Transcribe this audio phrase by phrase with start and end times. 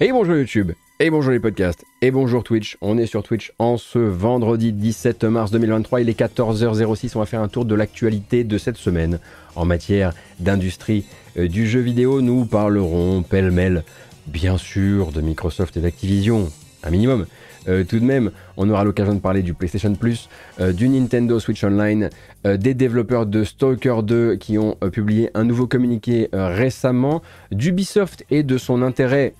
[0.00, 2.76] Et bonjour YouTube, et bonjour les podcasts, et bonjour Twitch.
[2.80, 7.26] On est sur Twitch en ce vendredi 17 mars 2023, il est 14h06, on va
[7.26, 9.20] faire un tour de l'actualité de cette semaine.
[9.54, 11.04] En matière d'industrie
[11.38, 13.84] euh, du jeu vidéo, nous parlerons pêle-mêle,
[14.26, 16.50] bien sûr, de Microsoft et d'Activision,
[16.82, 17.26] un minimum.
[17.68, 20.28] Euh, tout de même, on aura l'occasion de parler du PlayStation Plus,
[20.60, 22.10] euh, du Nintendo Switch Online,
[22.44, 27.22] des développeurs de Stalker 2 qui ont publié un nouveau communiqué récemment,
[27.52, 29.32] d'Ubisoft et de son intérêt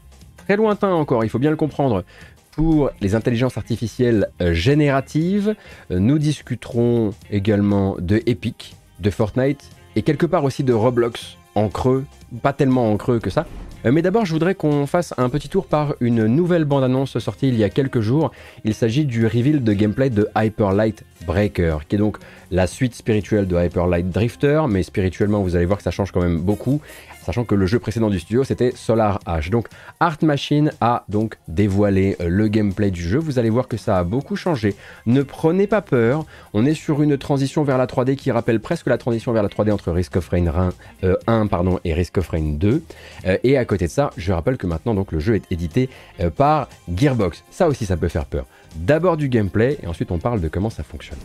[0.44, 2.04] très lointain encore, il faut bien le comprendre,
[2.52, 5.54] pour les intelligences artificielles euh, génératives.
[5.90, 11.68] Euh, nous discuterons également de Epic, de Fortnite et quelque part aussi de Roblox en
[11.68, 12.04] creux,
[12.42, 13.46] pas tellement en creux que ça.
[13.84, 17.48] Euh, mais d'abord, je voudrais qu'on fasse un petit tour par une nouvelle bande-annonce sortie
[17.48, 18.30] il y a quelques jours.
[18.64, 22.18] Il s'agit du reveal de gameplay de Hyper Light Breaker, qui est donc
[22.50, 26.12] la suite spirituelle de Hyper Light Drifter, mais spirituellement, vous allez voir que ça change
[26.12, 26.80] quand même beaucoup
[27.24, 29.50] sachant que le jeu précédent du studio c'était Solar Ash.
[29.50, 29.68] Donc
[30.00, 33.18] Art Machine a donc dévoilé euh, le gameplay du jeu.
[33.18, 34.74] Vous allez voir que ça a beaucoup changé.
[35.06, 36.24] Ne prenez pas peur.
[36.52, 39.48] On est sur une transition vers la 3D qui rappelle presque la transition vers la
[39.48, 40.72] 3D entre Risk of Rain 1,
[41.04, 42.82] euh, et Risk of Rain 2.
[43.26, 45.88] Euh, et à côté de ça, je rappelle que maintenant donc le jeu est édité
[46.36, 47.44] par Gearbox.
[47.50, 48.46] Ça aussi, ça peut faire peur.
[48.76, 51.18] D'abord du gameplay et ensuite on parle de comment ça fonctionne.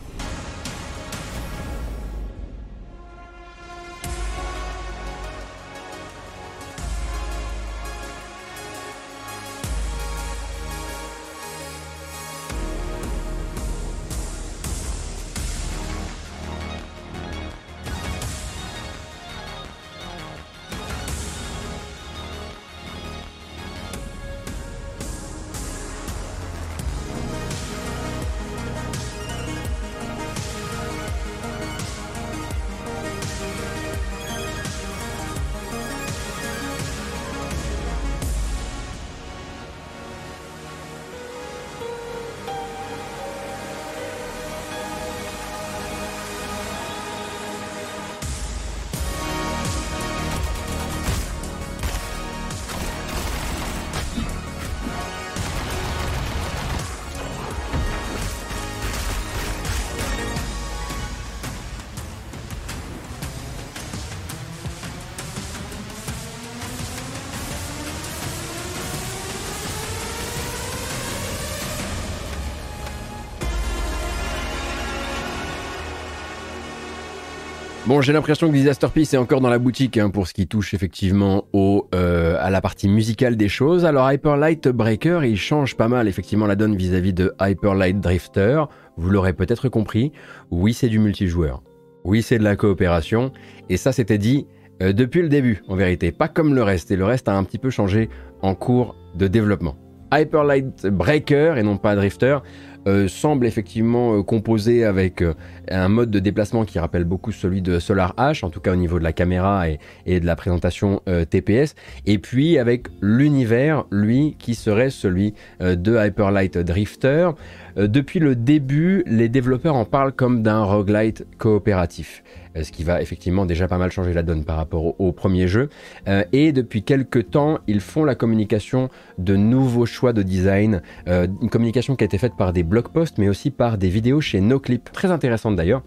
[77.90, 80.46] Bon, j'ai l'impression que Disaster Peace est encore dans la boutique hein, pour ce qui
[80.46, 83.84] touche effectivement au, euh, à la partie musicale des choses.
[83.84, 87.98] Alors Hyper Light Breaker, il change pas mal effectivement la donne vis-à-vis de Hyper Light
[87.98, 88.62] Drifter.
[88.96, 90.12] Vous l'aurez peut-être compris.
[90.52, 91.64] Oui, c'est du multijoueur.
[92.04, 93.32] Oui, c'est de la coopération.
[93.68, 94.46] Et ça, c'était dit
[94.84, 96.12] euh, depuis le début, en vérité.
[96.12, 96.92] Pas comme le reste.
[96.92, 98.08] Et le reste a un petit peu changé
[98.40, 99.74] en cours de développement.
[100.12, 102.38] Hyper Light Breaker et non pas Drifter
[102.86, 105.34] euh, semble effectivement euh, composé avec euh,
[105.70, 108.76] un mode de déplacement qui rappelle beaucoup celui de Solar H, en tout cas au
[108.76, 111.74] niveau de la caméra et, et de la présentation TPS,
[112.06, 117.30] et puis avec l'univers, lui, qui serait celui de Hyperlight Drifter.
[117.76, 122.22] depuis le début, les développeurs en parlent comme d'un roguelite coopératif.
[122.56, 125.48] Euh, ce qui va effectivement déjà pas mal changer la donne par rapport au, premier
[125.48, 125.68] jeu.
[126.08, 128.88] Euh, et depuis quelques temps, ils font la communication
[129.18, 132.88] de nouveaux choix de design, euh, une communication qui a été faite par des blog
[132.88, 135.82] posts, mais aussi par des vidéos chez NoClip, très intéressantes d'ailleurs,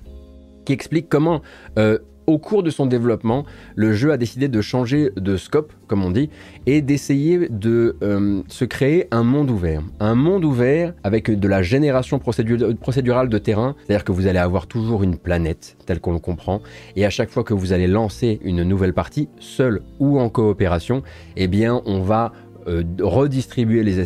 [0.66, 1.41] qui expliquent comment
[2.28, 3.45] au cours de son développement,
[3.75, 6.29] le jeu a décidé de changer de scope, comme on dit,
[6.66, 9.81] et d'essayer de euh, se créer un monde ouvert.
[10.00, 14.67] Un monde ouvert avec de la génération procédurale de terrain, c'est-à-dire que vous allez avoir
[14.67, 16.61] toujours une planète, telle qu'on le comprend,
[16.95, 21.03] et à chaque fois que vous allez lancer une nouvelle partie, seul ou en coopération,
[21.35, 22.34] eh bien on va
[22.68, 24.00] euh, redistribuer les,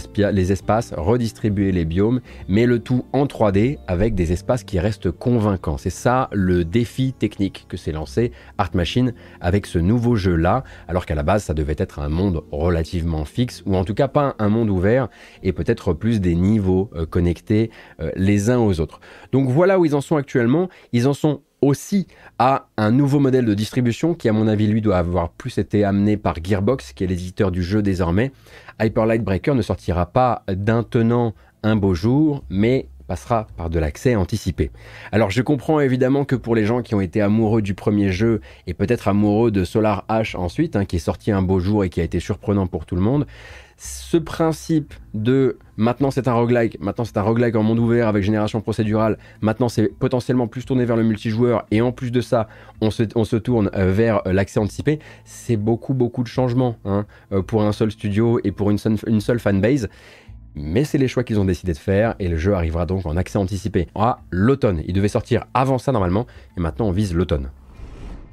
[0.52, 5.78] espaces, redistribuer les biomes, mais le tout en 3D avec des espaces qui restent convaincants.
[5.78, 11.06] C'est ça le défi technique que s'est lancé Art Machine avec ce nouveau jeu-là, alors
[11.06, 14.36] qu'à la base ça devait être un monde relativement fixe, ou en tout cas pas
[14.40, 15.10] un monde ouvert,
[15.44, 19.00] et peut-être plus des niveaux euh, connectés euh, les uns aux autres.
[19.32, 20.70] Donc voilà où ils en sont actuellement.
[20.94, 22.08] Ils en sont aussi
[22.40, 25.84] à un nouveau modèle de distribution qui, à mon avis, lui, doit avoir plus été
[25.84, 28.32] amené par Gearbox, qui est l'éditeur du jeu désormais.
[28.82, 31.34] Hyper Light Breaker ne sortira pas d'un tenant
[31.64, 34.70] un beau jour, mais passera par de l'accès anticipé.
[35.12, 38.42] Alors je comprends évidemment que pour les gens qui ont été amoureux du premier jeu
[38.68, 41.90] et peut-être amoureux de Solar H ensuite, hein, qui est sorti un beau jour et
[41.90, 43.26] qui a été surprenant pour tout le monde,
[43.78, 48.24] ce principe de maintenant c'est un roguelike, maintenant c'est un roguelike en monde ouvert avec
[48.24, 52.48] génération procédurale, maintenant c'est potentiellement plus tourné vers le multijoueur et en plus de ça
[52.82, 57.44] on se, tourne euh, vers euh, l'accès anticipé, c'est beaucoup beaucoup de changements hein, euh,
[57.44, 59.90] pour un seul studio et pour une seule fanbase.
[60.60, 63.16] Mais c'est les choix qu'ils ont décidé de faire et le jeu arrivera donc en
[63.16, 64.82] accès anticipé à l'automne.
[64.88, 66.26] Il devait sortir avant ça normalement
[66.58, 67.52] et maintenant on vise l'automne.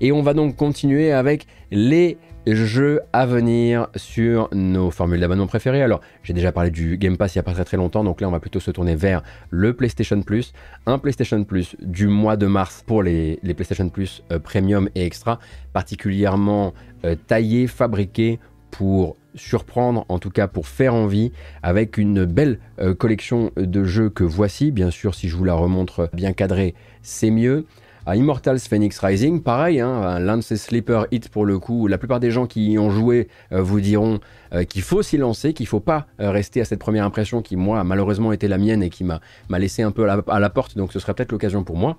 [0.01, 2.17] Et on va donc continuer avec les
[2.53, 5.83] jeux à venir sur nos formules d'abonnement préférées.
[5.83, 8.21] Alors, j'ai déjà parlé du Game Pass il n'y a pas très très longtemps, donc
[8.21, 10.53] là on va plutôt se tourner vers le PlayStation Plus.
[10.87, 15.39] Un PlayStation Plus du mois de mars pour les, PlayStation Plus euh, Premium et Extra,
[15.73, 16.75] particulièrement
[17.05, 18.39] euh, taillé, fabriqué
[18.71, 21.33] pour surprendre, en tout cas pour faire envie,
[21.63, 24.71] avec une belle euh, collection de jeux que voici.
[24.71, 27.67] Bien sûr, si je vous la remontre bien cadrée, c'est mieux
[28.07, 31.87] à Immortals Phoenix Rising, pareil, hein, l'un de ces sleeper hits pour le coup.
[31.87, 34.21] La plupart des gens qui y ont joué euh, vous diront
[34.53, 37.57] euh, qu'il faut s'y lancer, qu'il faut pas euh, rester à cette première impression qui,
[37.57, 39.21] moi, a malheureusement été la mienne et qui m'a
[39.51, 41.97] laissé un peu à la, à la porte, donc ce serait peut-être l'occasion pour moi.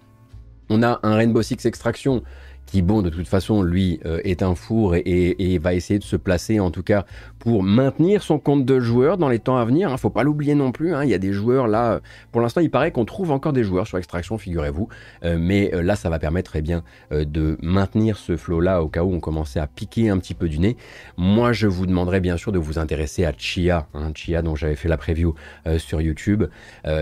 [0.70, 2.24] On a un Rainbow Six Extraction
[2.66, 6.16] qui, bon, de toute façon, lui, euh, est un four et, va essayer de se
[6.16, 7.06] placer, en tout cas,
[7.40, 9.92] pour maintenir son compte de joueurs dans les temps à venir.
[9.92, 9.98] hein.
[9.98, 10.94] faut pas l'oublier non plus.
[10.94, 11.04] Hein.
[11.04, 11.94] Il y a des joueurs là.
[11.94, 12.00] Euh,
[12.32, 14.90] pour l'instant, il paraît qu'on trouve encore des joueurs sur Extraction, figurez-vous.
[15.24, 19.14] Euh, mais là, ça va permettre eh bien, de maintenir ce flow-là au cas où
[19.14, 20.76] on commençait à piquer un petit peu du nez.
[21.18, 24.76] Moi, je vous demanderais bien sûr de vous intéresser à Chia, hein, Chia dont j'avais
[24.76, 25.36] fait la preview
[25.78, 26.46] sur YouTube,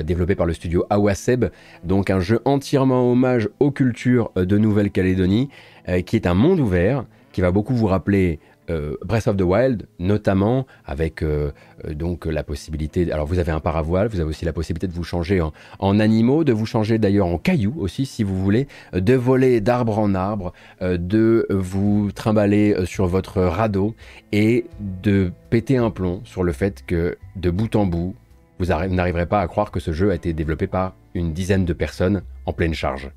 [0.04, 1.46] développé par le studio Awaseb.
[1.84, 5.50] Donc, un jeu entièrement hommage aux cultures de Nouvelle-Calédonie.
[5.90, 7.04] Euh, qui est un monde ouvert,
[7.34, 8.40] qui va beaucoup vous rappeler
[8.70, 11.52] euh, Breath of the Wild, notamment avec euh,
[11.90, 13.12] donc la possibilité.
[13.12, 15.42] Alors vous avez un paravoile, vous avez aussi la possibilité de vous changer
[15.80, 20.00] en, animaux, de vous changer d'ailleurs en cailloux aussi si vous voulez, de voler d'arbre
[20.00, 23.94] en arbre, de vous trimballer sur votre radeau
[24.32, 28.16] et de péter un plomb sur le fait que de bout en bout,
[28.60, 31.74] vous n'arriverez pas à croire que ce jeu a été développé par une dizaine de
[31.74, 33.12] personnes en pleine charge.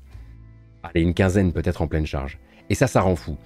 [0.83, 2.37] Allez, une quinzaine peut-être en pleine charge.
[2.69, 3.37] Et ça, ça rend fou.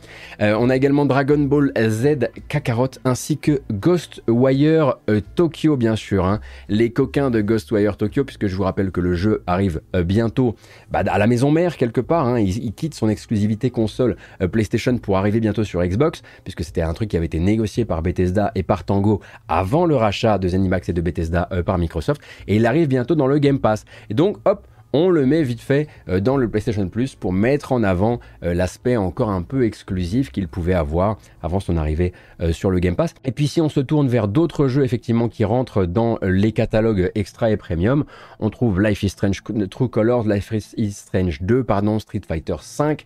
[0.41, 6.25] Euh, on a également Dragon Ball Z Kakarot ainsi que Ghostwire euh, Tokyo, bien sûr.
[6.25, 6.39] Hein.
[6.69, 10.55] Les coquins de Ghostwire Tokyo, puisque je vous rappelle que le jeu arrive euh, bientôt
[10.89, 12.27] bah, à la maison mère, quelque part.
[12.27, 12.39] Hein.
[12.39, 14.15] Il, quitte son exclusivité console
[14.51, 18.01] PlayStation pour arriver bientôt sur Xbox, puisque c'était un truc qui avait été négocié par
[18.01, 22.21] Bethesda et par Tango avant le rachat de Zenimax et de Bethesda par Microsoft.
[22.47, 23.83] Et il arrive bientôt dans le Game Pass.
[24.09, 27.71] Et donc, hop, on le met vite fait euh, dans le PlayStation Plus pour mettre
[27.71, 32.51] en avant euh, l'aspect encore un peu exclusif qu'il pouvait avoir avant son arrivée euh,
[32.51, 33.13] sur le Game Pass.
[33.25, 37.11] Et puis si on se tourne vers d'autres jeux effectivement qui rentrent dans les catalogues
[37.15, 38.03] extra et premium,
[38.39, 43.05] on trouve Life is Strange True Colors, Life is Strange 2, pardon, Street Fighter 5,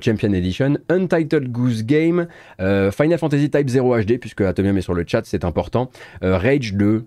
[0.00, 2.26] Champion Edition, Untitled Goose Game,
[2.58, 5.90] Final Fantasy Type 0 HD puisque Atomium est sur le chat, c'est important,
[6.22, 7.04] Rage 2,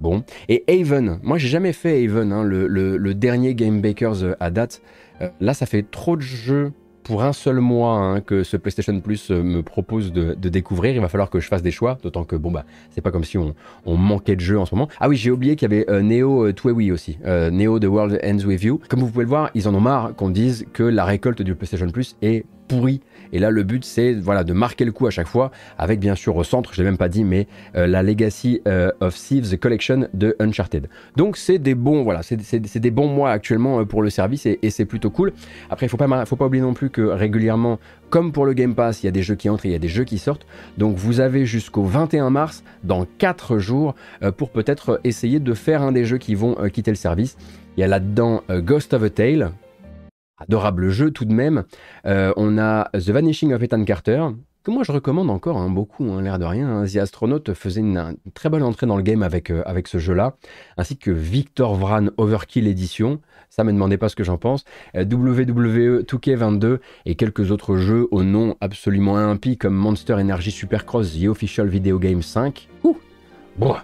[0.00, 0.22] Bon.
[0.48, 4.82] Et Haven, moi j'ai jamais fait Haven, hein, le, dernier Game Bakers euh, à date.
[5.22, 6.72] Euh, là, ça fait trop de jeux
[7.02, 10.94] pour un seul mois hein, que ce PlayStation Plus euh, me propose de, découvrir.
[10.94, 13.24] Il va falloir que je fasse des choix, d'autant que bon bah c'est pas comme
[13.24, 13.54] si on,
[13.86, 14.88] manquait de jeux en ce moment.
[15.00, 18.62] Ah oui, j'ai oublié qu'il y avait Neo Twiwi aussi, Neo The World Ends With
[18.62, 18.80] You.
[18.88, 21.54] Comme vous pouvez le voir, ils en ont marre qu'on dise que la récolte du
[21.54, 23.00] PlayStation Plus est pourri.
[23.32, 26.14] Et là, le but, c'est voilà, de marquer le coup à chaque fois, avec bien
[26.14, 27.46] sûr au centre, je l'ai même pas dit, mais
[27.76, 30.88] euh, la Legacy euh, of Thieves Collection de Uncharted.
[31.16, 34.84] Donc c'est des bons, voilà, c'est des mois actuellement euh, pour le service et, c'est
[34.84, 35.32] plutôt cool.
[35.70, 37.78] Après, il faut pas, faut pas oublier non plus que régulièrement,
[38.10, 39.76] comme pour le Game Pass, il y a des jeux qui entrent et il y
[39.76, 40.46] a des jeux qui sortent.
[40.76, 43.94] Donc vous avez jusqu'au 21 mars, dans 4 jours,
[44.36, 47.36] pour peut-être essayer de faire un des jeux qui vont quitter le service.
[47.76, 49.52] Il y a là-dedans Ghost of a Tale,
[50.38, 51.64] adorable jeu tout de même.
[52.06, 54.26] Euh, on a The Vanishing of Ethan Carter,
[54.66, 56.68] que moi je recommande encore hein, beaucoup, hein, l'air de rien.
[56.68, 56.84] Hein.
[56.86, 60.36] The Astronaut faisait une, très bonne entrée dans le game avec, euh, avec ce jeu-là,
[60.76, 63.20] ainsi que Victor Vran Overkill Edition.
[63.48, 64.64] Ça me demandez pas ce que j'en pense.
[64.96, 71.12] Euh, WWE 2K22 et quelques autres jeux au nom absolument impie comme Monster Energy Supercross
[71.12, 72.68] The Official Video Game 5.
[72.82, 72.98] Ouh,
[73.56, 73.76] bon.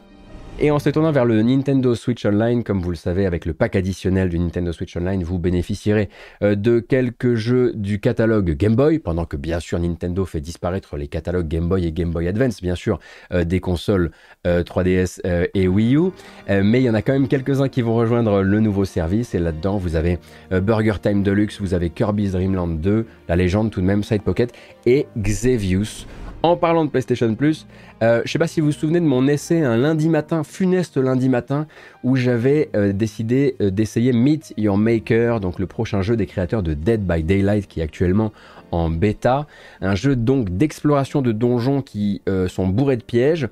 [0.60, 3.54] Et en se tournant vers le Nintendo Switch Online, comme vous le savez, avec le
[3.54, 6.08] pack additionnel du Nintendo Switch Online, vous bénéficierez
[6.42, 10.96] euh, de quelques jeux du catalogue Game Boy, pendant que bien sûr Nintendo fait disparaître
[10.96, 13.00] les catalogues Game Boy et Game Boy Advance, bien sûr,
[13.32, 14.10] euh, des consoles
[14.44, 16.10] 3DS euh, et Wii U.
[16.48, 19.34] mais il y en a quand même quelques-uns qui vont rejoindre le nouveau service.
[19.34, 20.18] Et là-dedans, vous avez
[20.50, 24.22] Burger Time Deluxe, vous avez Kirby's Dream Land 2, la légende tout de même, Side
[24.22, 24.52] Pocket,
[24.84, 26.06] et Xevious
[26.42, 27.68] En parlant de PlayStation Plus,
[28.02, 30.42] euh, je ne sais pas si vous vous souvenez de mon essai un lundi matin,
[30.42, 31.68] funeste lundi matin,
[32.02, 36.64] où j'avais euh, décidé euh, d'essayer Meet Your Maker, donc le prochain jeu des créateurs
[36.64, 38.32] de Dead by Daylight qui est actuellement
[38.72, 39.46] en bêta.
[39.80, 43.48] Un jeu donc d'exploration de donjons qui sont bourrés de pièges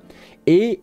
[0.47, 0.81] et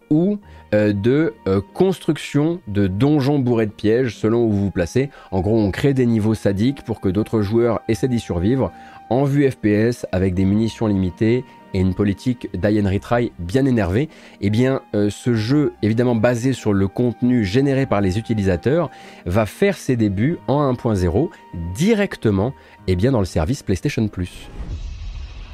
[0.72, 1.34] ou de
[1.75, 5.10] construction de donjons bourrés de pièges selon où vous vous placez.
[5.30, 8.72] En gros, on crée des niveaux sadiques pour que d'autres joueurs essaient d'y survivre
[9.10, 11.44] en vue FPS avec des munitions limitées
[11.75, 14.08] et une politique d'Ian Retry bien énervée,
[14.40, 18.90] eh bien euh, ce jeu, évidemment basé sur le contenu généré par les utilisateurs,
[19.26, 21.30] va faire ses débuts en 1.0
[21.75, 22.54] directement
[22.87, 24.48] eh bien, dans le service PlayStation Plus.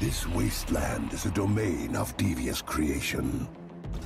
[0.00, 3.25] This wasteland is a domain of devious creation.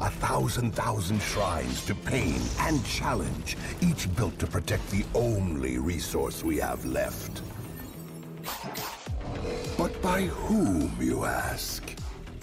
[0.01, 6.45] A thousand thousand shrines to pain and challenge, each built to protect the only resource
[6.45, 7.43] we have left.
[9.77, 11.83] But by whom, you ask?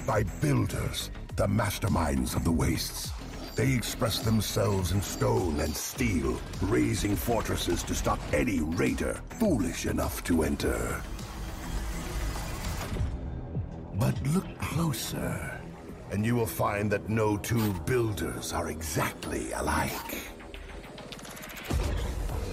[0.05, 3.11] By builders, the masterminds of the wastes.
[3.55, 10.23] They express themselves in stone and steel, raising fortresses to stop any raider foolish enough
[10.25, 11.01] to enter.
[13.93, 15.54] But look closer,
[16.15, 20.15] and you will find that no two builders are exactly alike.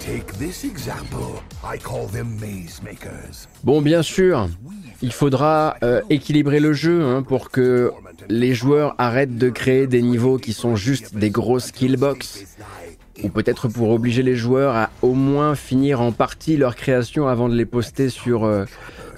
[0.01, 1.41] Take this example.
[1.63, 3.47] I call them maze makers.
[3.63, 4.49] Bon, bien sûr,
[5.01, 7.93] il faudra euh, équilibrer le jeu hein, pour que
[8.29, 12.45] les joueurs arrêtent de créer des niveaux qui sont juste des grosses killbox.
[13.23, 17.49] Ou peut-être pour obliger les joueurs à au moins finir en partie leur création avant
[17.49, 18.65] de les poster sur, euh,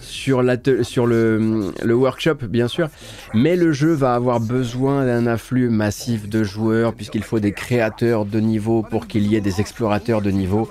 [0.05, 0.43] sur,
[0.83, 2.89] sur le, le, workshop, bien sûr.
[3.33, 8.25] Mais le jeu va avoir besoin d'un afflux massif de joueurs puisqu'il faut des créateurs
[8.25, 10.69] de niveau pour qu'il y ait des explorateurs de niveau.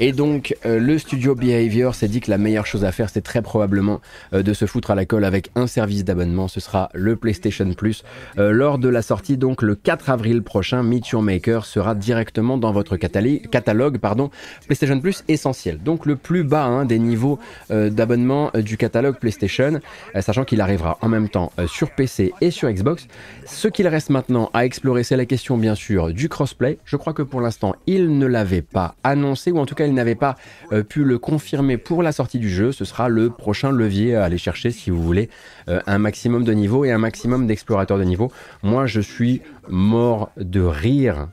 [0.00, 3.20] Et donc, euh, le studio Behavior s'est dit que la meilleure chose à faire, c'est
[3.20, 4.00] très probablement
[4.32, 6.46] euh, de se foutre à la colle avec un service d'abonnement.
[6.46, 8.04] Ce sera le PlayStation Plus.
[8.38, 12.58] Euh, lors de la sortie, donc le 4 avril prochain, Meet Your Maker sera directement
[12.58, 14.30] dans votre catalogue pardon,
[14.66, 15.78] PlayStation Plus essentiel.
[15.82, 17.40] Donc le plus bas hein, des niveaux
[17.70, 19.80] d'abonnement du catalogue PlayStation,
[20.20, 23.08] sachant qu'il arrivera en même temps sur PC et sur Xbox.
[23.46, 26.78] Ce qu'il reste maintenant à explorer, c'est la question bien sûr du crossplay.
[26.84, 30.14] Je crois que pour l'instant, il ne l'avait pas annoncé, ou en tout cas, n'avait
[30.14, 30.36] pas
[30.72, 34.24] euh, pu le confirmer pour la sortie du jeu, ce sera le prochain levier à
[34.24, 35.28] aller chercher si vous voulez
[35.68, 38.30] euh, un maximum de niveau et un maximum d'explorateurs de niveau.
[38.62, 41.28] Moi, je suis mort de rire.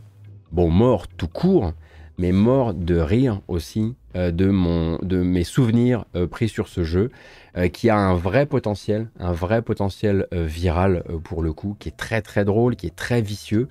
[0.51, 1.73] Bon, mort tout court,
[2.17, 7.09] mais mort de rire aussi euh, de, mon, de mes souvenirs pris sur ce jeu,
[7.71, 12.21] qui a un vrai potentiel, un vrai potentiel viral pour le coup, qui est très
[12.21, 13.69] très drôle, qui est très vicieux.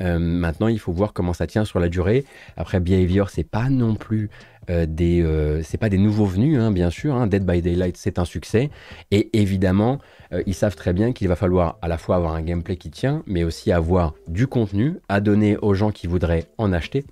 [0.00, 2.24] Euh, maintenant, il faut voir comment ça tient sur la durée.
[2.56, 4.30] Après, Behavior, c'est pas non plus
[4.70, 7.14] euh, des, euh, c'est pas des nouveaux venus, hein, bien sûr.
[7.14, 7.26] Hein.
[7.26, 8.70] Dead by Daylight, c'est un succès.
[9.10, 9.98] Et évidemment,
[10.46, 13.22] ils savent très bien qu'il va falloir à la fois avoir un gameplay qui tient,
[13.26, 17.06] mais aussi avoir du contenu à donner aux gens qui voudraient en acheter.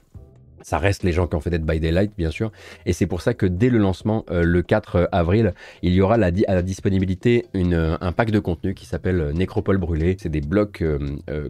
[0.61, 2.53] Ça reste les gens qui ont fait Dead by Daylight, bien sûr.
[2.85, 6.19] Et c'est pour ça que dès le lancement, le 4 avril, il y aura à
[6.19, 10.17] la disponibilité un pack de contenu qui s'appelle Nécropole brûlée.
[10.21, 10.85] C'est des blocs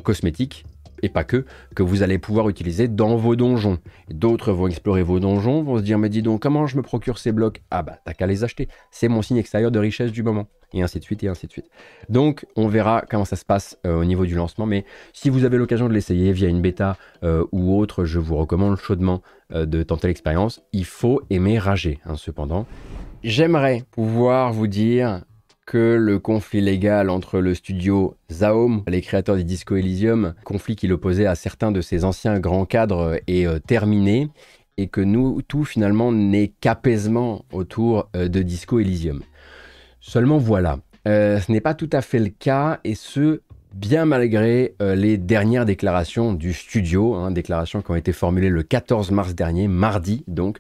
[0.05, 0.67] cosmétiques
[1.03, 3.79] et pas que, que vous allez pouvoir utiliser dans vos donjons.
[4.11, 7.19] D'autres vont explorer vos donjons, vont se dire mais dis donc comment je me procure
[7.19, 7.63] ces blocs?
[7.71, 10.47] Ah bah t'as qu'à les acheter, c'est mon signe extérieur de richesse du moment.
[10.73, 11.71] Et ainsi de suite, et ainsi de suite.
[12.09, 15.45] Donc on verra comment ça se passe euh, au niveau du lancement, mais si vous
[15.45, 19.23] avez l'occasion de l'essayer via une bêta euh, ou autre, je vous recommande chaudement
[19.53, 20.63] euh, de tenter l'expérience.
[20.73, 22.67] Il faut aimer rager, hein, cependant.
[23.23, 25.25] J'aimerais pouvoir vous dire
[25.67, 30.87] que le conflit légal entre le studio Zaom, les créateurs du Disco Elysium, conflit qui
[30.87, 34.31] l'opposait à certains de ses anciens grands cadres, est euh, terminé
[34.79, 35.03] et que
[35.43, 39.23] tout finalement n'est qu'apaisement autour euh, de Disco Elysium.
[40.01, 43.41] Seulement voilà, euh, ce n'est pas tout à fait le cas et ce,
[43.75, 49.11] bien malgré les dernières déclarations du studio, hein, déclarations qui ont été formulées le 14
[49.11, 50.59] mars dernier, mardi donc,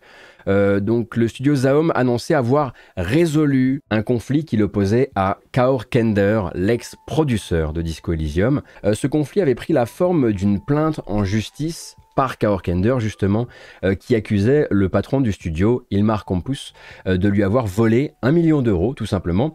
[0.48, 6.42] euh, donc le studio Zaom annonçait avoir résolu un conflit qui l'opposait à Kaor Kender,
[6.54, 8.62] l'ex-produceur de Disco Elysium.
[8.84, 13.46] Euh, ce conflit avait pris la forme d'une plainte en justice par Kaor Kender justement,
[13.84, 16.72] euh, qui accusait le patron du studio, Ilmar Campus,
[17.06, 19.54] de lui avoir volé un million d'euros tout simplement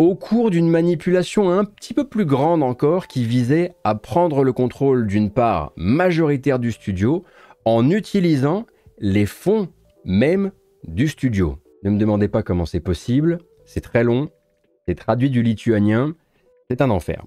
[0.00, 4.52] au cours d'une manipulation un petit peu plus grande encore qui visait à prendre le
[4.54, 7.22] contrôle d'une part majoritaire du studio
[7.66, 8.64] en utilisant
[8.98, 9.68] les fonds
[10.04, 10.52] même
[10.84, 11.58] du studio.
[11.82, 14.30] Ne me demandez pas comment c'est possible, c'est très long,
[14.86, 16.14] c'est traduit du lituanien,
[16.70, 17.24] c'est un enfer.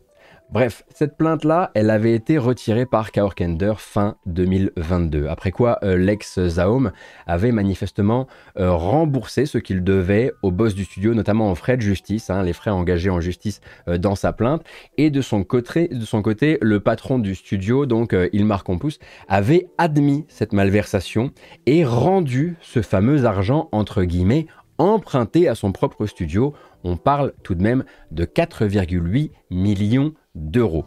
[0.54, 5.26] Bref, cette plainte-là, elle avait été retirée par Kaorkender fin 2022.
[5.26, 6.92] Après quoi, euh, l'ex Zaum
[7.26, 8.28] avait manifestement
[8.60, 12.44] euh, remboursé ce qu'il devait au boss du studio, notamment en frais de justice, hein,
[12.44, 14.64] les frais engagés en justice euh, dans sa plainte.
[15.00, 15.90] Et de son, côté,
[16.62, 21.32] le patron du studio, donc Ilmar Compus, avait admis cette malversation
[21.66, 24.46] et rendu ce fameux argent, entre guillemets,
[24.78, 26.54] emprunté à son propre studio.
[26.84, 30.86] On parle tout de même de 4,8 millions d'euros.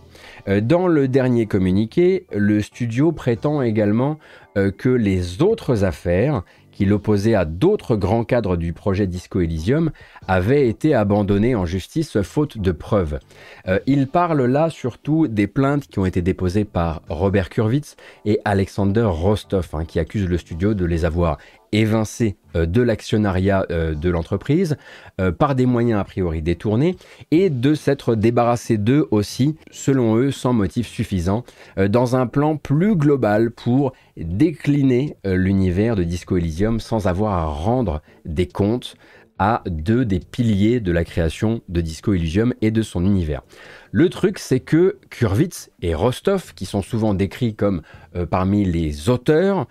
[0.49, 4.19] Euh, dans le dernier communiqué, le studio prétend également
[4.57, 6.43] euh, que les autres affaires
[6.77, 9.93] qui l'opposaient à d'autres grands cadres du projet Disco Elysium
[10.29, 13.19] avaient été abandonnées en justice faute de preuves.
[13.67, 18.41] Euh, il parle là surtout des plaintes qui ont été déposées par Robert Kurwitz et
[18.45, 21.39] Alexander Rostov, hein, qui accusent le studio de les avoir
[21.73, 24.77] évincés euh, de l'actionnariat euh, de l'entreprise
[25.21, 26.97] euh, par des moyens a priori détournés
[27.31, 31.45] et de s'être débarrassé d'eux aussi, selon eux, sans motif suffisant,
[31.77, 38.03] dans un plan plus global pour décliner l'univers de Disco Elysium sans avoir à rendre
[38.25, 38.97] des comptes
[39.39, 43.43] à deux des piliers de la création de Disco Elysium et de son univers.
[43.91, 47.83] Le truc, c'est que Kurwitz et Rostov, qui sont souvent décrits comme
[48.31, 49.67] parmi les auteurs,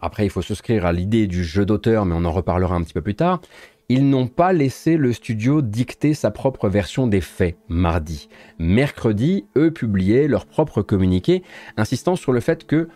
[0.00, 2.92] après, il faut souscrire à l'idée du jeu d'auteur, mais on en reparlera un petit
[2.92, 3.40] peu plus tard.
[3.88, 8.28] Ils n'ont pas laissé le studio dicter sa propre version des faits mardi.
[8.58, 11.42] Mercredi, eux publiaient leur propre communiqué,
[11.76, 12.88] insistant sur le fait que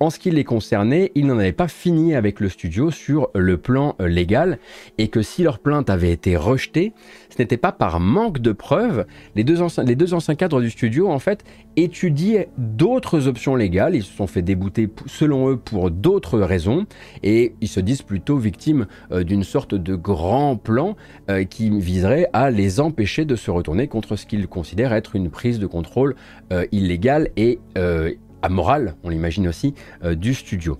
[0.00, 3.56] en ce qui les concernait, ils n'en avaient pas fini avec le studio sur le
[3.56, 4.58] plan euh, légal
[4.98, 6.92] et que si leur plainte avait été rejetée,
[7.30, 9.06] ce n'était pas par manque de preuves.
[9.34, 11.44] Les deux, anciens, cadres du studio, en fait,
[11.76, 13.94] étudiaient d'autres options légales.
[13.94, 16.86] Ils se sont fait débouter, selon eux, pour d'autres raisons
[17.22, 20.96] et ils se disent plutôt victimes euh, d'une sorte de grand plan
[21.30, 25.30] euh, qui viserait à les empêcher de se retourner contre ce qu'ils considèrent être une
[25.30, 26.14] prise de contrôle
[26.70, 27.58] illégale et
[28.48, 29.74] morale, on l'imagine aussi,
[30.04, 30.78] euh, du studio.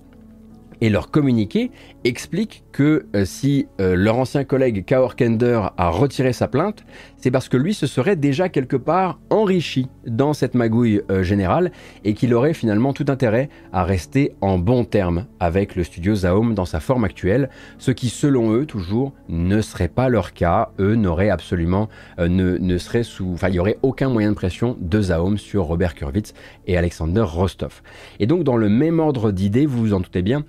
[0.79, 1.71] Et leur communiqué
[2.07, 6.85] explique que euh, si euh, leur ancien collègue Kaor Kender a retiré sa plainte,
[7.17, 11.71] c'est parce que lui se serait déjà quelque part enrichi dans cette magouille euh, générale
[12.05, 16.53] et qu'il aurait finalement tout intérêt à rester en bon terme avec le studio Zaum
[16.53, 20.69] dans sa forme actuelle, ce qui selon eux toujours ne serait pas leur cas.
[20.79, 24.77] Eux n'auraient absolument ne, ne seraient sous, enfin il y aurait aucun moyen de pression
[24.79, 26.33] de Zaum sur Robert Kurwitz
[26.67, 27.81] et Alexander Rostov.
[28.19, 30.43] Et donc dans le même ordre d'idées, vous vous en doutez bien,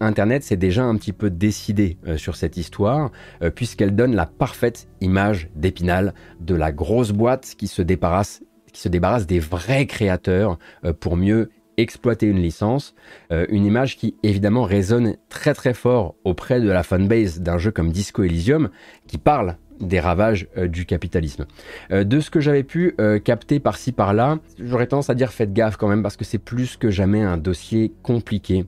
[0.00, 3.10] Internet s'est déjà un petit peu décidé sur cette histoire
[3.54, 8.88] puisqu'elle donne la parfaite image d'Épinal de la grosse boîte qui se débarrasse, qui se
[8.88, 12.94] débarrasse des vrais créateurs euh, pour mieux exploiter une licence,
[13.30, 17.70] euh, une image qui évidemment résonne très très fort auprès de la fanbase d'un jeu
[17.70, 18.68] comme Disco Elysium
[19.06, 21.46] qui parle des ravages euh, du capitalisme.
[21.90, 25.88] de ce que j'avais pu capter par-ci par-là, j'aurais tendance à dire faites gaffe quand
[25.88, 28.64] même parce que c'est plus que jamais un dossier compliqué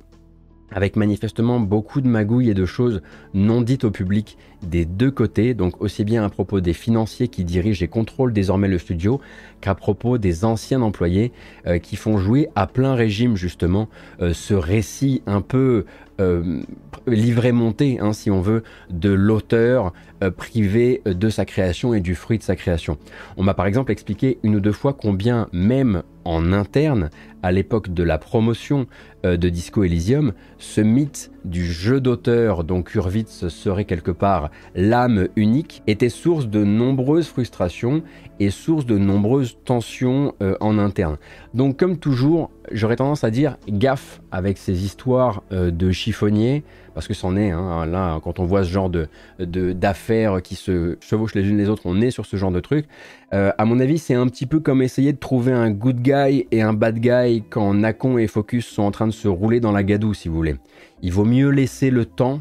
[0.71, 5.55] avec manifestement beaucoup de magouilles et de choses non dites au public des deux côtés,
[5.55, 9.21] donc aussi bien à propos des financiers qui dirigent et contrôlent désormais le studio,
[9.61, 11.33] qu'à propos des anciens employés
[11.67, 13.89] euh, qui font jouer à plein régime justement
[14.21, 15.85] euh, ce récit un peu
[16.21, 16.63] euh,
[17.07, 19.93] livré monté, hein, si on veut, de l'auteur
[20.39, 22.97] privé de sa création et du fruit de sa création.
[23.37, 27.11] On m'a par exemple expliqué une ou deux fois combien même en interne,
[27.43, 28.87] à l'époque de la promotion
[29.23, 35.83] de Disco Elysium, ce mythe du jeu d'auteur dont Kurwitz serait quelque part l'âme unique
[35.87, 38.03] était source de nombreuses frustrations
[38.41, 41.19] et source de nombreuses tensions euh, en interne.
[41.53, 47.09] Donc comme toujours, j'aurais tendance à dire gaffe avec ces histoires euh, de chiffonniers, parce
[47.09, 51.35] que c'en est, hein, là quand on voit ce genre de, d'affaires qui se chevauchent
[51.35, 52.87] les unes les autres, on est sur ce genre de truc.
[53.33, 56.47] Euh, à mon avis, c'est un petit peu comme essayer de trouver un good guy
[56.51, 59.73] et un bad guy quand Nakon et Focus sont en train de se rouler dans
[59.73, 60.57] la gadoue, si vous voulez.
[61.03, 62.41] Il vaut mieux laisser le temps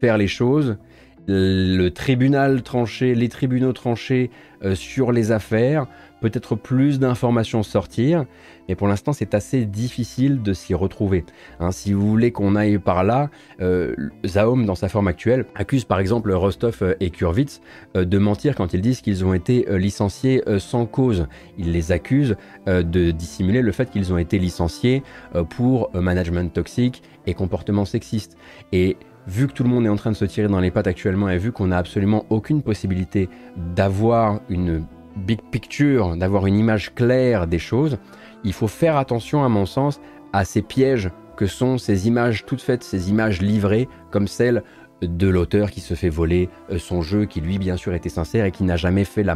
[0.00, 0.76] faire les choses
[1.28, 4.30] le tribunal tranché, les tribunaux tranchés
[4.64, 5.86] euh, sur les affaires,
[6.30, 8.24] peut-être plus d'informations sortir,
[8.68, 11.24] mais pour l'instant c'est assez difficile de s'y retrouver.
[11.60, 13.94] Hein, si vous voulez qu'on aille par là, euh,
[14.26, 17.60] Zaom dans sa forme actuelle accuse par exemple Rostov euh, et Kurvitz
[17.94, 21.26] de mentir quand ils disent qu'ils ont été licenciés sans cause.
[21.58, 22.36] Ils les accusent
[22.66, 25.02] de dissimuler le fait qu'ils ont été licenciés
[25.50, 28.36] pour management toxique et comportement sexiste.
[28.72, 30.86] Et vu que tout le monde est en train de se tirer dans les pattes
[30.86, 33.28] actuellement et vu qu'on n'a absolument aucune possibilité
[33.74, 34.84] d'avoir une
[35.16, 37.98] big picture, d'avoir une image claire des choses,
[38.44, 40.00] il faut faire attention à mon sens
[40.32, 44.62] à ces pièges que sont ces images toutes faites, ces images livrées, comme celles
[45.02, 48.46] de l'auteur qui se fait voler euh, son jeu, qui lui bien sûr était sincère
[48.46, 49.34] et qui n'a jamais la,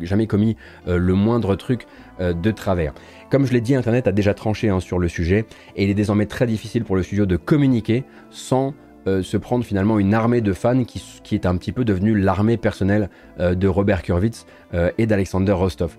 [0.00, 1.86] jamais commis le moindre truc
[2.20, 2.94] de travers.
[3.28, 5.94] Comme je l'ai dit, Internet a déjà tranché hein, sur le sujet et il est
[5.94, 8.74] désormais très difficile pour le studio de communiquer sans
[9.06, 13.10] se prendre finalement une armée de fans qui, est un petit peu devenue l'armée personnelle
[13.38, 14.46] de Robert Kurwitz
[14.98, 15.96] et d'Alexander Rostov.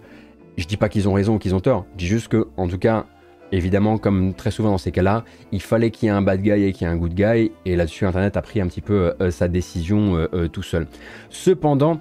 [0.57, 2.67] Je dis pas qu'ils ont raison ou qu'ils ont tort, je dis juste que, en
[2.67, 3.05] tout cas,
[3.51, 6.63] évidemment, comme très souvent dans ces cas-là, il fallait qu'il y ait un bad guy
[6.63, 9.13] et qu'il y ait un good guy, et là-dessus, Internet a pris un petit peu
[9.21, 10.87] euh, sa décision euh, euh, tout seul.
[11.29, 11.99] Cependant,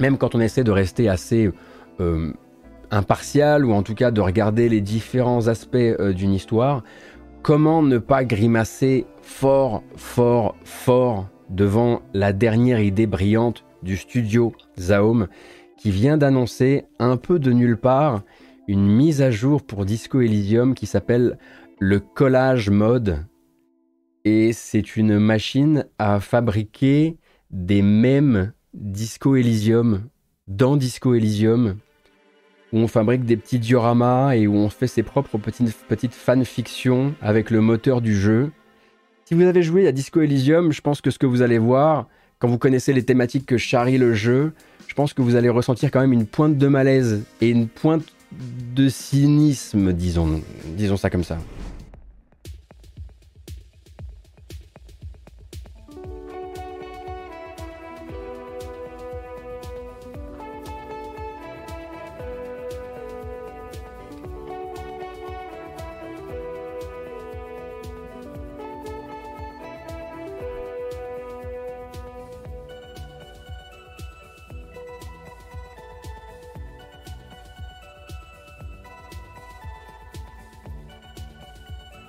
[0.00, 1.50] même quand on essaie de rester assez
[2.90, 5.76] impartial, ou en tout cas de regarder les différents aspects
[6.14, 6.82] d'une histoire,
[7.46, 15.28] comment ne pas grimacer fort, fort, fort devant la dernière idée brillante du studio Zaum,
[15.78, 18.24] qui vient d'annoncer un peu de nulle part
[18.66, 21.38] une mise à jour pour Disco Elysium qui s'appelle
[21.78, 23.24] le Collage Mode.
[24.24, 27.16] Et c'est une machine à fabriquer
[27.52, 30.08] des mêmes Disco Elysium
[30.48, 31.76] dans Disco Elysium
[32.72, 37.50] où on fabrique des petits dioramas et où on fait ses propres petites, fanfictions avec
[37.50, 38.50] le moteur du jeu.
[39.24, 42.08] Si vous avez joué à Disco Elysium, je pense que ce que vous allez voir,
[42.38, 44.52] quand vous connaissez les thématiques que charrie le jeu,
[44.86, 48.04] je pense que vous allez ressentir quand même une pointe de malaise et une pointe
[48.74, 50.40] de cynisme, disons,
[50.76, 51.38] disons ça comme ça.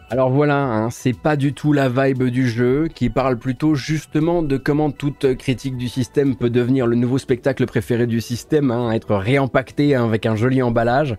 [0.09, 4.41] Alors voilà, hein, c'est pas du tout la vibe du jeu, qui parle plutôt justement
[4.41, 8.93] de comment toute critique du système peut devenir le nouveau spectacle préféré du système, hein,
[8.93, 11.17] être réempacté avec un joli emballage.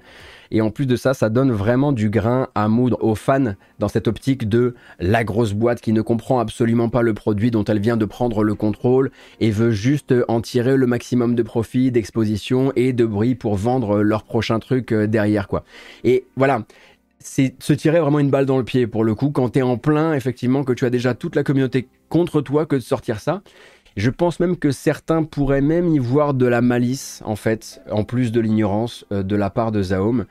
[0.51, 3.89] Et en plus de ça, ça donne vraiment du grain à moudre aux fans dans
[3.89, 7.81] cette optique de la grosse boîte qui ne comprend absolument pas le produit dont elle
[7.81, 12.73] vient de prendre le contrôle et veut juste en tirer le maximum de profit, d'exposition
[12.77, 15.65] et de bruit pour vendre leur prochain truc euh, derrière quoi.
[16.05, 16.63] Et voilà,
[17.21, 19.63] c'est se tirer vraiment une balle dans le pied pour le coup quand tu es
[19.63, 23.21] en plein effectivement que tu as déjà toute la communauté contre toi que de sortir
[23.21, 23.43] ça.
[23.97, 28.05] Je pense même que certains pourraient même y voir de la malice en fait, en
[28.05, 30.25] plus de l'ignorance euh, de la part de Zaom,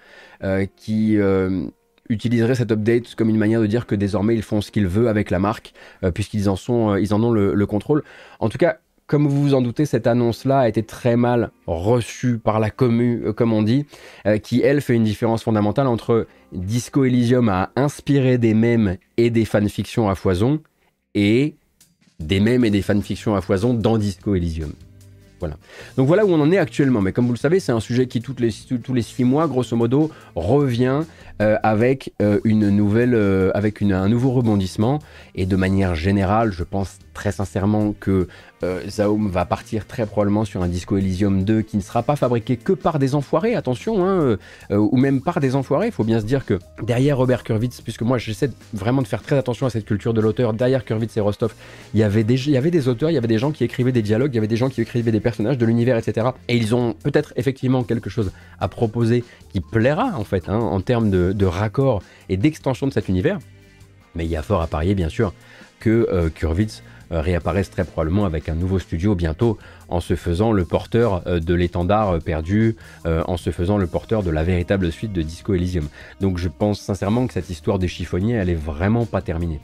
[0.44, 1.66] euh, qui euh,
[2.08, 5.10] utiliserait cet update comme une manière de dire que désormais ils font ce qu'ils veulent
[5.10, 5.74] avec la marque
[6.14, 8.04] puisqu'ils en sont, ils en ont le contrôle.
[8.40, 12.38] En tout cas, comme vous vous en doutez, cette annonce-là a été très mal reçue
[12.38, 13.86] par la commu, euh, comme on dit,
[14.26, 19.30] euh, qui, elle, fait une différence fondamentale entre Disco Elysium a inspiré des mèmes et
[19.30, 20.60] des fanfictions à foison,
[21.16, 21.56] et
[22.20, 24.74] des mèmes et des fanfictions à foison dans Disco Elysium.
[25.40, 25.56] Voilà.
[25.98, 27.00] Donc voilà où on en est actuellement.
[27.00, 28.52] Mais comme vous le savez, c'est un sujet qui les,
[28.84, 31.02] tous les six mois, grosso modo, revient
[31.44, 32.12] euh, avec
[32.44, 33.16] une nouvelle,
[33.54, 34.98] avec un nouveau rebondissement.
[35.36, 38.28] Et de manière générale, je pense très sincèrement que
[38.64, 42.16] euh, Zaum va partir très probablement sur un Disco Elysium 2 qui ne sera pas
[42.16, 44.38] fabriqué que par des enfoirés, attention, hein, euh,
[44.72, 45.88] euh, ou même par des enfoirés.
[45.88, 49.22] Il faut bien se dire que derrière Robert Kurwitz, puisque moi j'essaie vraiment de faire
[49.22, 51.54] très attention à cette culture de l'auteur, derrière Kurwitz et Rostov,
[51.94, 54.36] il y, avait des, auteurs, il y avait des gens qui écrivaient des dialogues, il
[54.36, 56.30] y avait des gens qui écrivaient des personnages, de l'univers, etc.
[56.48, 60.82] Et ils ont peut-être effectivement quelque chose à proposer qui plaira en fait, hein, en
[60.82, 63.38] termes de, de raccord et d'extension de cet univers.
[64.16, 65.32] Mais il y a fort à parier, bien sûr,
[65.80, 69.58] que Kurwitz réapparaissent très probablement avec un nouveau studio bientôt
[69.90, 74.24] en se faisant le porteur euh, de l'étendard euh, perdu, en se faisant le porteur
[74.24, 75.88] de la véritable suite de Disco Elysium.
[76.20, 79.60] Donc je pense sincèrement que cette histoire des chiffonniers, elle est vraiment pas terminée.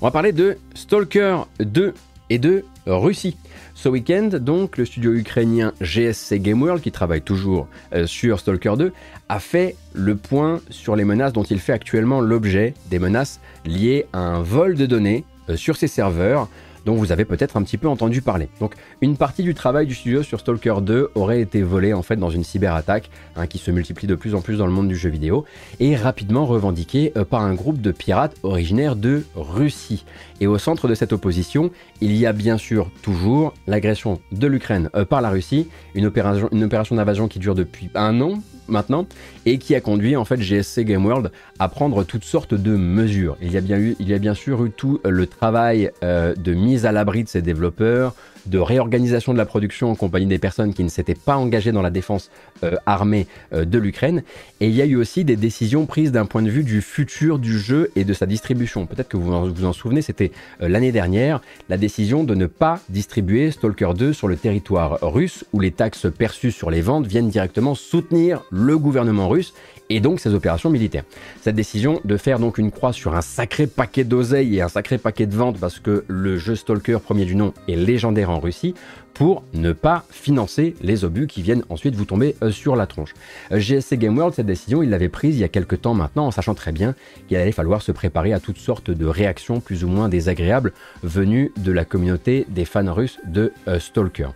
[0.00, 1.94] On va parler de Stalker 2
[2.30, 3.36] et de Russie.
[3.74, 7.68] Ce week-end, donc, le studio ukrainien GSC Game World, qui travaille toujours
[8.06, 8.92] sur Stalker 2,
[9.28, 14.06] a fait le point sur les menaces dont il fait actuellement l'objet, des menaces liées
[14.12, 16.48] à un vol de données sur ses serveurs
[16.84, 18.48] dont vous avez peut-être un petit peu entendu parler.
[18.60, 22.16] Donc une partie du travail du studio sur Stalker 2 aurait été volée en fait
[22.16, 24.96] dans une cyberattaque hein, qui se multiplie de plus en plus dans le monde du
[24.96, 25.44] jeu vidéo
[25.80, 30.04] et rapidement revendiquée euh, par un groupe de pirates originaires de Russie.
[30.42, 34.90] Et au centre de cette opposition, il y a bien sûr toujours l'agression de l'Ukraine
[34.96, 39.06] euh, par la Russie, une opération, d'invasion qui dure depuis un an, maintenant,
[39.46, 43.36] et qui a conduit en fait GSC Game World à prendre toutes sortes de mesures.
[43.40, 46.54] Il y a bien, eu, il y a bien sûr eu tout le travail de
[46.54, 48.12] mise à l'abri de ces développeurs,
[48.46, 51.82] de réorganisation de la production en compagnie des personnes qui ne s'étaient pas engagées dans
[51.82, 52.30] la défense
[52.64, 54.22] euh, armée euh, de l'Ukraine.
[54.60, 57.38] Et il y a eu aussi des décisions prises d'un point de vue du futur
[57.38, 58.86] du jeu et de sa distribution.
[58.86, 62.80] Peut-être que vous vous en souvenez, c'était euh, l'année dernière, la décision de ne pas
[62.88, 67.28] distribuer Stalker 2 sur le territoire russe où les taxes perçues sur les ventes viennent
[67.28, 69.54] directement soutenir le gouvernement russe
[69.96, 71.04] et donc ses opérations militaires.
[71.40, 74.98] Cette décision de faire donc une croix sur un sacré paquet d'oseilles et un sacré
[74.98, 78.74] paquet de ventes parce que le jeu Stalker premier du nom est légendaire en Russie
[79.14, 83.12] pour ne pas financer les obus qui viennent ensuite vous tomber euh, sur la tronche.
[83.52, 86.26] Euh, GSC Game World, cette décision, il l'avait prise il y a quelques temps maintenant
[86.26, 86.94] en sachant très bien
[87.28, 91.52] qu'il allait falloir se préparer à toutes sortes de réactions plus ou moins désagréables venues
[91.58, 94.30] de la communauté des fans russes de euh, Stalker.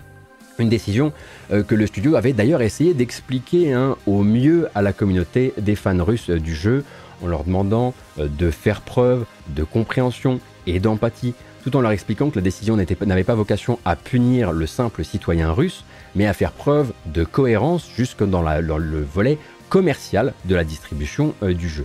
[0.58, 1.12] Une décision
[1.52, 5.76] euh, que le studio avait d'ailleurs essayé d'expliquer hein, au mieux à la communauté des
[5.76, 6.84] fans russes du jeu
[7.22, 11.34] en leur demandant euh, de faire preuve de compréhension et d'empathie
[11.66, 15.50] tout en leur expliquant que la décision n'avait pas vocation à punir le simple citoyen
[15.50, 19.36] russe, mais à faire preuve de cohérence jusque dans le volet
[19.68, 21.84] commercial de la distribution euh, du jeu.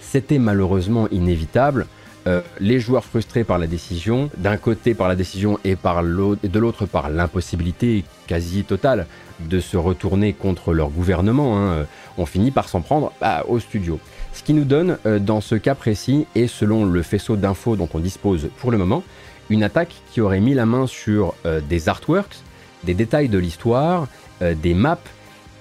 [0.00, 1.86] C'était malheureusement inévitable,
[2.28, 6.58] euh, les joueurs frustrés par la décision, d'un côté par la décision et, par de
[6.58, 9.06] l'autre par l'impossibilité quasi totale
[9.40, 11.84] de se retourner contre leur gouvernement, hein, euh,
[12.18, 13.98] ont fini par s'en prendre bah, au studio.
[14.32, 17.88] Ce qui nous donne, euh, dans ce cas précis, et selon le faisceau d'infos dont
[17.92, 19.02] on dispose pour le moment,
[19.50, 21.34] une attaque qui aurait mis la main sur
[21.68, 22.38] des artworks,
[22.84, 24.06] des détails de l'histoire,
[24.40, 25.02] des maps,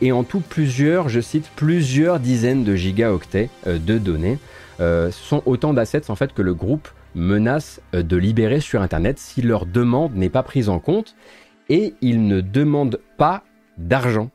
[0.01, 4.37] et en tout plusieurs, je cite, plusieurs dizaines de gigaoctets de données.
[4.79, 9.19] Euh, sont autant d'assets en fait que le groupe menace euh, de libérer sur Internet
[9.19, 11.15] si leur demande n'est pas prise en compte.
[11.69, 13.43] Et ils ne demandent pas
[13.77, 14.29] d'argent.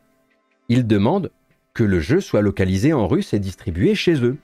[0.68, 1.30] Ils demandent
[1.74, 4.36] que le jeu soit localisé en russe et distribué chez eux,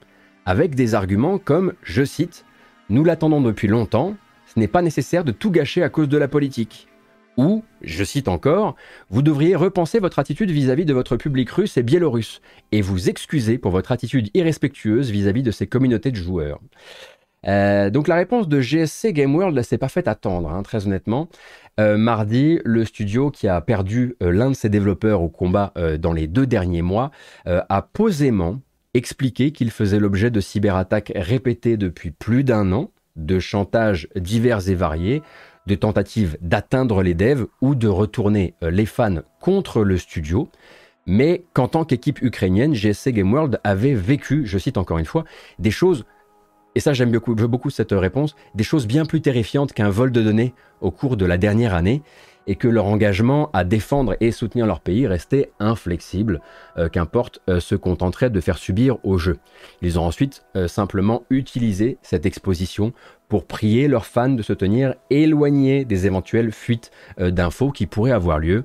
[0.45, 2.45] avec des arguments comme, je cite,
[2.89, 6.27] Nous l'attendons depuis longtemps, ce n'est pas nécessaire de tout gâcher à cause de la
[6.27, 6.87] politique.
[7.37, 8.75] Ou, je cite encore,
[9.09, 12.41] vous devriez repenser votre attitude vis-à-vis de votre public russe et biélorusse,
[12.71, 16.59] et vous excuser pour votre attitude irrespectueuse vis-à-vis de ces communautés de joueurs.
[17.47, 20.85] Euh, donc la réponse de GSC Game World ne s'est pas faite attendre, hein, très
[20.85, 21.29] honnêtement.
[21.79, 26.13] Euh, mardi, le studio qui a perdu euh, l'un de ses développeurs au combat dans
[26.13, 27.11] les deux derniers mois
[27.45, 28.59] a posément
[28.93, 34.75] expliqué qu'il faisait l'objet de cyberattaques répétées depuis plus d'un an, de chantages divers et
[34.75, 35.21] variés,
[35.67, 40.49] de tentatives d'atteindre les devs ou de retourner euh, les fans contre le studio,
[41.05, 45.25] mais qu'en tant qu'équipe ukrainienne, GSC Game World avait vécu, je cite encore une fois,
[45.59, 46.05] des choses,
[46.75, 50.21] et ça j'aime beaucoup, beaucoup cette réponse, des choses bien plus terrifiantes qu'un vol de
[50.21, 52.01] données au cours de la dernière année,
[52.47, 56.41] et que leur engagement à défendre et soutenir leur pays restait inflexible,
[56.77, 59.37] euh, qu'importe euh, ce qu'on tenterait de faire subir au jeu.
[59.81, 62.93] Ils ont ensuite euh, simplement utilisé cette exposition
[63.33, 68.37] pour prier leurs fans de se tenir éloignés des éventuelles fuites d'infos qui pourraient avoir
[68.37, 68.63] lieu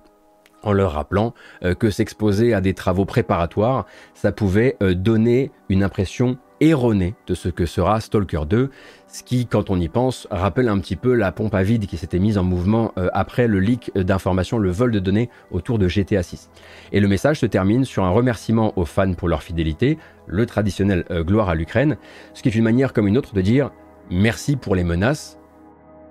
[0.62, 1.32] en leur rappelant
[1.78, 7.66] que s'exposer à des travaux préparatoires, ça pouvait donner une impression erronée de ce que
[7.66, 8.70] sera Stalker 2,
[9.06, 11.96] ce qui, quand on y pense, rappelle un petit peu la pompe à vide qui
[11.96, 15.88] s'était mise en mouvement euh, après le leak d'informations, le vol de données autour de
[15.88, 16.50] GTA 6.
[16.92, 21.04] Et le message se termine sur un remerciement aux fans pour leur fidélité, le traditionnel
[21.10, 21.96] euh, gloire à l'Ukraine,
[22.34, 23.70] ce qui est une manière comme une autre de dire
[24.10, 25.38] merci pour les menaces,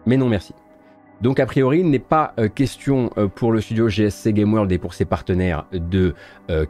[0.05, 0.53] mais non merci.
[1.21, 4.77] Donc a priori, il n'est pas euh, question pour le studio GSC Game World et
[4.77, 6.13] pour ses partenaires de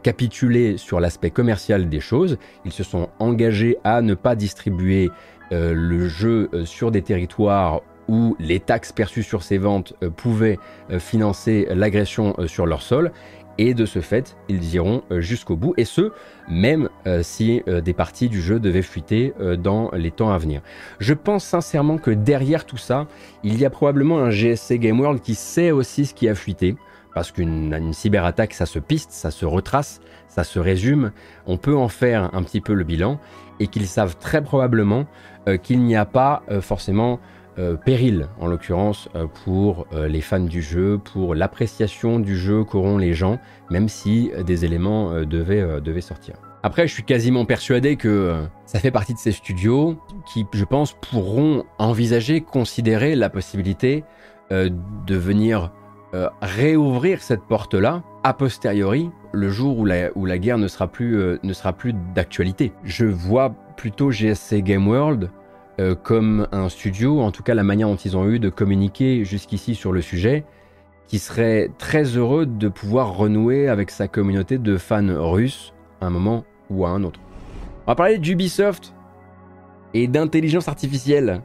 [0.02, 2.38] capituler sur l'aspect commercial des choses.
[2.64, 5.10] Ils se sont engagés à ne pas distribuer
[5.52, 10.10] euh, le jeu euh, sur des territoires où les taxes perçues sur ces ventes euh,
[10.10, 10.58] pouvaient
[10.98, 13.12] financer l'agression sur leur sol.
[13.58, 16.12] Et de ce fait, ils iront jusqu'au bout, et ce,
[16.48, 16.88] même
[17.22, 20.60] si des parties du jeu devaient fuiter dans les temps à venir.
[21.00, 23.08] Je pense sincèrement que derrière tout ça,
[23.42, 26.76] il y a probablement un GSC Game World qui sait aussi ce qui a fuité,
[27.14, 31.10] parce qu'une cyberattaque, ça se piste, ça se retrace, ça se résume,
[31.46, 33.18] on peut en faire un petit peu le bilan,
[33.60, 35.06] et qu'ils savent très probablement
[35.48, 37.18] euh, qu'il n'y a pas euh, forcément
[37.58, 39.08] euh, péril, en l'occurrence,
[39.44, 43.38] pour les fans du jeu, pour l'appréciation du jeu qu'auront les gens,
[43.70, 46.36] même si des éléments devaient, devaient sortir.
[46.62, 50.92] Après, je suis quasiment persuadé que ça fait partie de ces studios qui, je pense,
[50.92, 54.04] pourront envisager, considérer la possibilité
[54.50, 55.72] de venir
[56.42, 61.38] réouvrir cette porte-là a posteriori, le jour où la, où la guerre ne sera plus,
[61.42, 62.72] ne sera plus d'actualité.
[62.84, 65.30] Je vois plutôt GSC Game World
[65.80, 69.24] euh, comme un studio, en tout cas la manière dont ils ont eu de communiquer
[69.24, 70.44] jusqu'ici sur le sujet,
[71.06, 76.10] qui serait très heureux de pouvoir renouer avec sa communauté de fans russes à un
[76.10, 77.20] moment ou à un autre.
[77.86, 78.92] On va parler d'Ubisoft
[79.94, 81.42] et d'intelligence artificielle.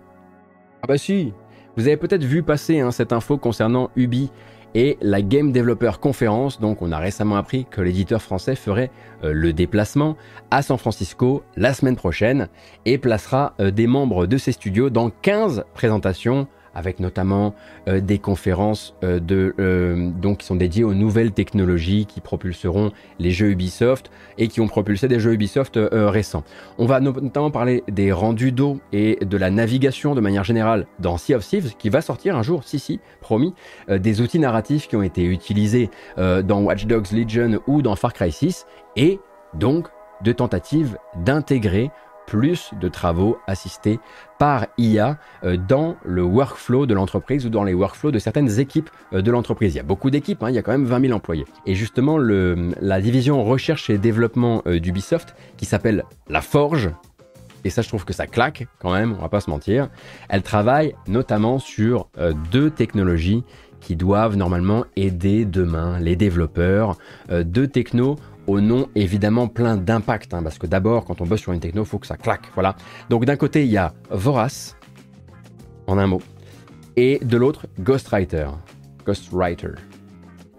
[0.82, 1.34] Ah bah si,
[1.78, 4.32] vous avez peut-être vu passer hein, cette info concernant Ubi
[4.76, 6.60] et la Game Developer Conference.
[6.60, 8.92] Donc on a récemment appris que l'éditeur français ferait
[9.24, 10.16] euh, le déplacement
[10.52, 12.48] à San Francisco la semaine prochaine
[12.86, 17.54] et placera euh, des membres de ses studios dans 15 présentations avec notamment
[17.88, 22.92] euh, des conférences euh, de, euh, donc, qui sont dédiées aux nouvelles technologies qui propulseront
[23.20, 26.44] les jeux Ubisoft et qui ont propulsé des jeux Ubisoft récents.
[26.78, 31.18] On va notamment parler des rendus d'eau et de la navigation de manière générale dans
[31.18, 33.54] Sea of Thieves, qui va sortir un jour, si si, promis,
[33.90, 38.32] des outils narratifs qui ont été utilisés dans Watch Dogs Legion ou dans Far Cry
[38.32, 39.20] 6, et
[39.54, 39.88] donc
[40.24, 41.92] de tentatives d'intégrer
[42.26, 44.00] plus de travaux assistés
[44.44, 48.90] par IA euh, dans le workflow de l'entreprise ou dans les workflows de certaines équipes
[49.14, 49.74] euh, de l'entreprise.
[49.74, 51.46] Il y a beaucoup d'équipes, hein, il y a quand même 20 000 employés.
[51.66, 56.92] Et justement, la division recherche et développement euh, d'Ubisoft, qui s'appelle La Forge,
[57.64, 59.88] et ça je trouve que ça claque quand même, on va pas se mentir,
[60.28, 62.10] elle travaille notamment sur
[62.52, 63.46] deux technologies
[63.80, 66.98] qui doivent normalement aider demain les développeurs,
[67.30, 71.54] deux technos au nom évidemment plein d'impact, hein, parce que d'abord, quand on bosse sur
[71.54, 72.50] une techno, il faut que ça claque.
[72.54, 72.76] Voilà.
[73.10, 74.76] Donc d'un côté, il y a Vorace,
[75.88, 76.22] en un mot,
[76.96, 78.48] et de l'autre, Ghostwriter.
[79.06, 79.72] Ghostwriter.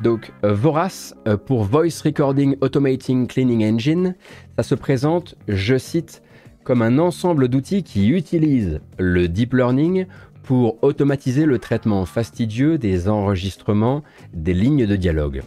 [0.03, 4.15] Donc Vorace, euh, pour Voice Recording Automating Cleaning Engine,
[4.57, 6.23] ça se présente, je cite,
[6.65, 10.07] comme un ensemble d'outils qui utilisent le deep learning
[10.43, 15.43] pour automatiser le traitement fastidieux des enregistrements des lignes de dialogue.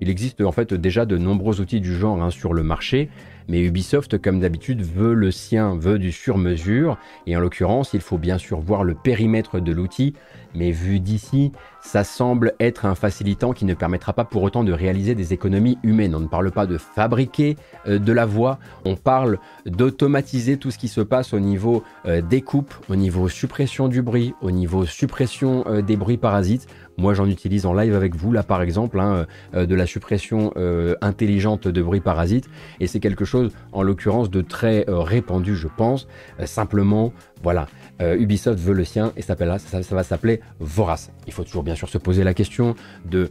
[0.00, 3.10] Il existe en fait déjà de nombreux outils du genre hein, sur le marché,
[3.50, 8.16] mais Ubisoft, comme d'habitude, veut le sien, veut du sur-mesure, et en l'occurrence, il faut
[8.16, 10.14] bien sûr voir le périmètre de l'outil,
[10.54, 11.50] mais vu d'ici,
[11.82, 15.78] ça semble être un facilitant qui ne permettra pas pour autant de réaliser des économies
[15.82, 16.14] humaines.
[16.14, 17.56] On ne parle pas de fabriquer
[17.88, 22.20] euh, de la voix, on parle d'automatiser tout ce qui se passe au niveau euh,
[22.20, 26.68] découpe, au niveau suppression du bruit, au niveau suppression euh, des bruits parasites.
[27.00, 30.52] Moi, j'en utilise en live avec vous, là, par exemple, hein, de la suppression
[31.00, 32.48] intelligente de bruits parasites.
[32.78, 36.06] Et c'est quelque chose, en l'occurrence, de très répandu, je pense.
[36.44, 37.66] simplement, voilà,
[38.00, 41.10] Ubisoft veut le sien et ça, ça, ça va s'appeler Vorace.
[41.26, 42.74] Il faut toujours bien sûr se poser la question
[43.10, 43.30] de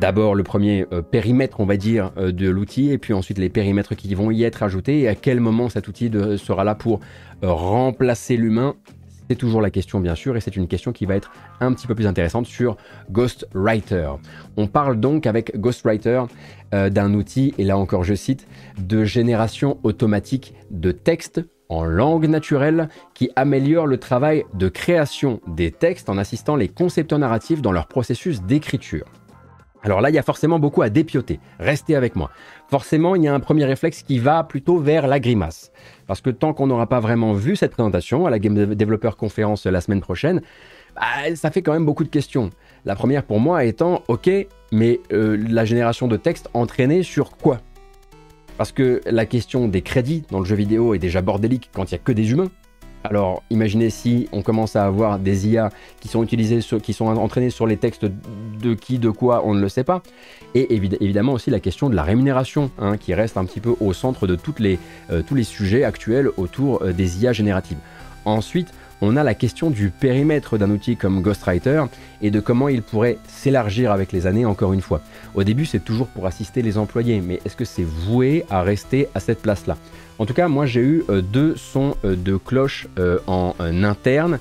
[0.00, 3.50] d'abord le premier euh, périmètre, on va dire, euh, de l'outil, et puis ensuite les
[3.50, 7.00] périmètres qui vont y être ajoutés, et à quel moment cet outil sera là pour
[7.44, 8.74] euh, remplacer l'humain.
[9.30, 11.86] C'est toujours la question, bien sûr, et c'est une question qui va être un petit
[11.86, 12.76] peu plus intéressante sur
[13.12, 14.10] Ghostwriter.
[14.56, 16.24] On parle donc avec Ghostwriter
[16.72, 18.48] d'un outil, et là encore je cite,
[18.80, 25.70] de génération automatique de texte en langue naturelle qui améliore le travail de création des
[25.70, 29.04] textes en assistant les concepteurs narratifs dans leur processus d'écriture.
[29.82, 31.40] Alors là, il y a forcément beaucoup à dépioter.
[31.58, 32.30] Restez avec moi.
[32.68, 35.72] Forcément, il y a un premier réflexe qui va plutôt vers la grimace.
[36.10, 39.64] Parce que tant qu'on n'aura pas vraiment vu cette présentation à la Game Developer Conference
[39.64, 40.42] la semaine prochaine,
[40.96, 42.50] bah, ça fait quand même beaucoup de questions.
[42.84, 44.28] La première pour moi étant, ok,
[44.72, 47.60] mais euh, la génération de texte entraînée sur quoi?
[48.58, 51.94] Parce que la question des crédits dans le jeu vidéo est déjà bordélique quand il
[51.94, 52.50] n'y a que des humains.
[53.02, 57.50] Alors imaginez si on commence à avoir des IA qui sont utilisés, qui sont entraînés
[57.50, 60.02] sur les textes de qui, de quoi, on ne le sait pas.
[60.54, 63.92] Et évidemment aussi la question de la rémunération, hein, qui reste un petit peu au
[63.92, 64.78] centre de toutes les,
[65.10, 67.78] euh, tous les sujets actuels autour euh, des IA génératives.
[68.26, 68.68] Ensuite,
[69.02, 71.84] on a la question du périmètre d'un outil comme Ghostwriter
[72.20, 75.00] et de comment il pourrait s'élargir avec les années encore une fois.
[75.34, 79.08] Au début, c'est toujours pour assister les employés, mais est-ce que c'est voué à rester
[79.14, 79.76] à cette place-là?
[80.20, 84.38] En tout cas, moi j'ai eu euh, deux sons euh, de cloche euh, en interne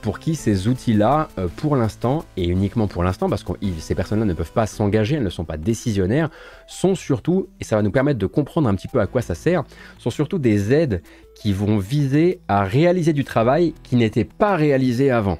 [0.00, 4.32] pour qui ces outils-là, pour l'instant, et uniquement pour l'instant, parce que ces personnes-là ne
[4.32, 6.30] peuvent pas s'engager, elles ne sont pas décisionnaires,
[6.66, 9.34] sont surtout, et ça va nous permettre de comprendre un petit peu à quoi ça
[9.34, 9.62] sert,
[9.98, 11.02] sont surtout des aides
[11.34, 15.36] qui vont viser à réaliser du travail qui n'était pas réalisé avant.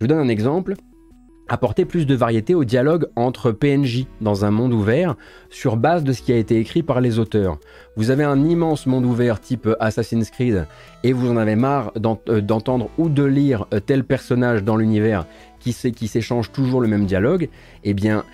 [0.00, 0.74] Je vous donne un exemple.
[1.46, 5.14] Apporter plus de variété au dialogue entre PNJ dans un monde ouvert
[5.50, 7.58] sur base de ce qui a été écrit par les auteurs.
[7.96, 10.66] Vous avez un immense monde ouvert type Assassin's Creed
[11.02, 11.92] et vous en avez marre
[12.28, 15.26] euh, d'entendre ou de lire euh, tel personnage dans l'univers
[15.60, 17.48] qui s'échange toujours le même dialogue.
[17.84, 18.24] Eh bien,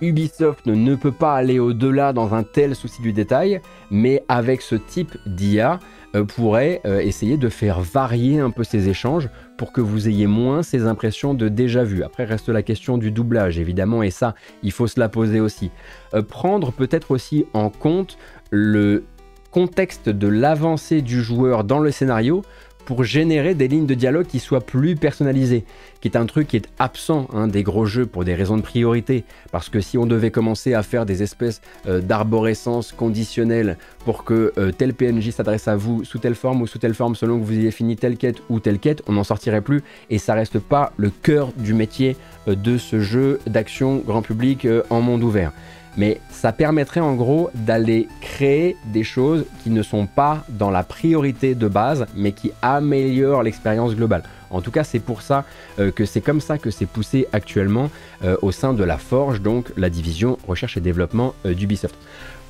[0.00, 4.74] Ubisoft ne peut pas aller au-delà dans un tel souci du détail, mais avec ce
[4.74, 5.78] type d'IA,
[6.22, 10.62] pourrait euh, essayer de faire varier un peu ces échanges pour que vous ayez moins
[10.62, 12.04] ces impressions de déjà vu.
[12.04, 15.70] Après reste la question du doublage évidemment et ça il faut se la poser aussi.
[16.14, 18.16] Euh, prendre peut-être aussi en compte
[18.50, 19.04] le
[19.50, 22.42] contexte de l'avancée du joueur dans le scénario
[22.84, 25.64] pour générer des lignes de dialogue qui soient plus personnalisées,
[26.00, 28.62] qui est un truc qui est absent hein, des gros jeux pour des raisons de
[28.62, 29.24] priorité.
[29.52, 34.52] Parce que si on devait commencer à faire des espèces euh, d'arborescence conditionnelle pour que
[34.58, 37.44] euh, tel PNJ s'adresse à vous sous telle forme ou sous telle forme selon que
[37.44, 40.58] vous ayez fini telle quête ou telle quête, on n'en sortirait plus et ça reste
[40.58, 42.16] pas le cœur du métier
[42.48, 45.52] euh, de ce jeu d'action grand public en monde ouvert
[45.96, 50.82] mais ça permettrait en gros d'aller créer des choses qui ne sont pas dans la
[50.82, 54.22] priorité de base, mais qui améliorent l'expérience globale.
[54.50, 55.44] En tout cas, c'est pour ça
[55.78, 57.90] euh, que c'est comme ça que c'est poussé actuellement
[58.22, 61.96] euh, au sein de la Forge, donc la division recherche et développement euh, d'Ubisoft.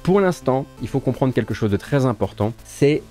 [0.02, 3.02] Pour l'instant, il faut comprendre quelque chose de très important, c'est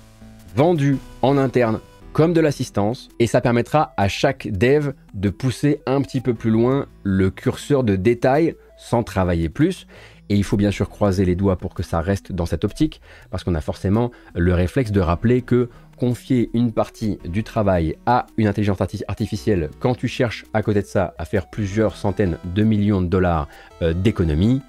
[0.54, 1.80] vendu en interne
[2.12, 6.52] comme de l'assistance, et ça permettra à chaque dev de pousser un petit peu plus
[6.52, 9.88] loin le curseur de détail sans travailler plus,
[10.28, 13.00] et il faut bien sûr croiser les doigts pour que ça reste dans cette optique,
[13.30, 18.26] parce qu'on a forcément le réflexe de rappeler que confier une partie du travail à
[18.36, 22.62] une intelligence artificielle quand tu cherches à côté de ça à faire plusieurs centaines de
[22.62, 23.48] millions de dollars
[23.82, 24.60] euh, d'économie,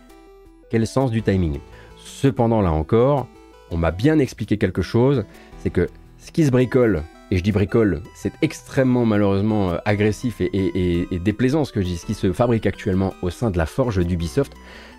[0.70, 1.60] quel sens du timing?
[1.98, 3.28] Cependant, là encore,
[3.72, 5.26] on m'a bien expliqué quelque chose,
[5.60, 5.88] c'est que
[6.20, 11.20] ce qui se bricole, et je dis bricole, c'est extrêmement malheureusement euh, agressif et, et,
[11.20, 14.06] déplaisant ce que je dis, ce qui se fabrique actuellement au sein de la forge
[14.06, 14.54] d'Ubisoft,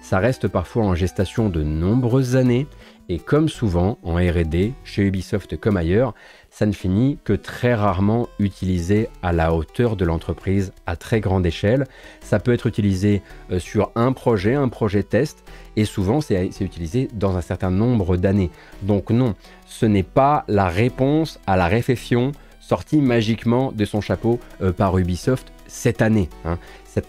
[0.07, 2.69] ça reste parfois en gestation de nombreuses années,
[3.09, 6.15] et comme souvent en RD, chez Ubisoft comme ailleurs,
[6.49, 11.45] ça ne finit que très rarement utilisé à la hauteur de l'entreprise à très grande
[11.45, 11.89] échelle.
[12.21, 15.43] Ça peut être utilisé euh, sur un projet, un projet test,
[15.75, 18.53] et souvent c'est utilisé dans un certain nombre d'années.
[18.83, 19.35] Donc non,
[19.67, 22.31] ce n'est pas la réponse à la réflexion
[22.61, 26.29] sortie magiquement de son chapeau euh, par Ubisoft cette année.
[26.45, 26.59] Hein.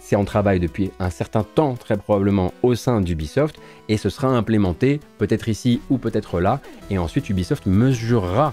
[0.00, 4.28] C'est en travail depuis un certain temps, très probablement au sein d'Ubisoft, et ce sera
[4.28, 8.52] implémenté peut-être ici ou peut-être là, et ensuite Ubisoft mesurera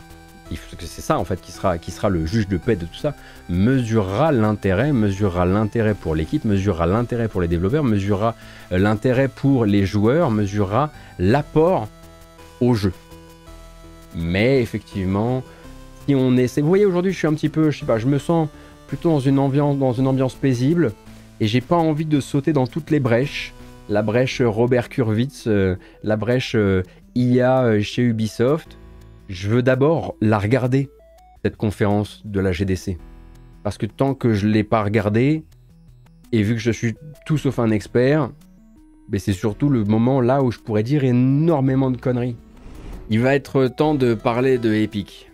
[0.80, 3.16] c'est ça en fait qui sera, qui sera le juge de paix de tout ça,
[3.50, 8.36] mesurera l'intérêt, mesurera l'intérêt pour l'équipe, mesurera l'intérêt pour les développeurs, mesurera
[8.72, 11.88] euh, l'intérêt pour les joueurs, mesurera l'apport
[12.62, 12.94] au jeu.
[14.16, 15.44] Mais effectivement,
[16.08, 18.08] si on essaie, vous voyez aujourd'hui je suis un petit peu, je sais pas, je
[18.08, 18.48] me sens
[18.96, 20.94] plutôt dans une ambiance, paisible
[21.42, 23.54] et j'ai pas envie de sauter dans toutes les brèches.
[23.90, 26.82] La brèche Robert Kurwitz, euh, la brèche euh,
[27.14, 28.78] IA euh, chez Ubisoft.
[29.28, 30.90] Je veux d'abord la regarder,
[31.44, 32.98] cette conférence de la GDC.
[33.64, 35.44] Parce que tant que je l'ai pas regardée,
[36.32, 38.32] et vu que je suis tout sauf un expert,
[39.10, 42.38] ben c'est surtout le moment là où je pourrais dire énormément de conneries.
[43.10, 45.30] Il va être temps de parler de Epic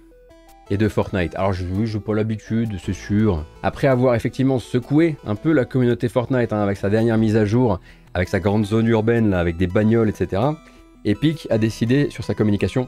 [0.71, 1.35] et de Fortnite.
[1.35, 3.45] Alors je, oui, je pas l'habitude, c'est sûr.
[3.61, 7.45] Après avoir effectivement secoué un peu la communauté Fortnite hein, avec sa dernière mise à
[7.45, 7.79] jour,
[8.13, 10.41] avec sa grande zone urbaine là, avec des bagnoles, etc.
[11.03, 12.87] Epic a décidé sur sa communication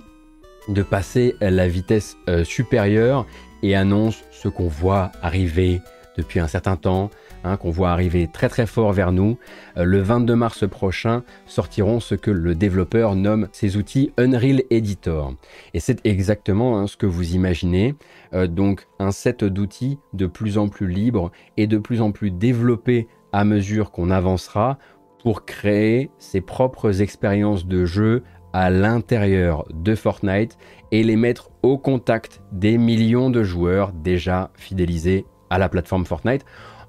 [0.69, 3.25] de passer la vitesse euh, supérieure
[3.63, 5.81] et annonce ce qu'on voit arriver
[6.17, 7.09] depuis un certain temps,
[7.45, 9.37] Hein, qu'on voit arriver très très fort vers nous.
[9.75, 15.33] Euh, le 22 mars prochain sortiront ce que le développeur nomme ses outils Unreal Editor.
[15.73, 17.95] Et c'est exactement hein, ce que vous imaginez.
[18.33, 22.31] Euh, donc un set d'outils de plus en plus libre et de plus en plus
[22.31, 24.77] développé à mesure qu'on avancera
[25.21, 28.23] pour créer ses propres expériences de jeu
[28.53, 30.57] à l'intérieur de Fortnite
[30.91, 36.45] et les mettre au contact des millions de joueurs déjà fidélisés à la plateforme Fortnite.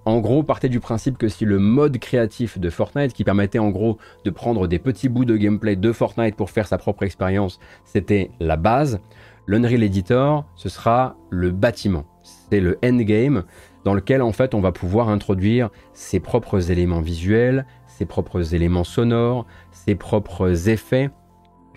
[0.06, 3.70] En gros, partez du principe que si le mode créatif de Fortnite, qui permettait en
[3.70, 7.58] gros de prendre des petits bouts de gameplay de Fortnite pour faire sa propre expérience,
[7.84, 9.00] c'était la base,
[9.46, 12.04] l'Unreal Editor, ce sera le bâtiment.
[12.22, 13.44] C'est le endgame
[13.84, 18.84] dans lequel en fait on va pouvoir introduire ses propres éléments visuels, ses propres éléments
[18.84, 21.10] sonores, ses propres effets,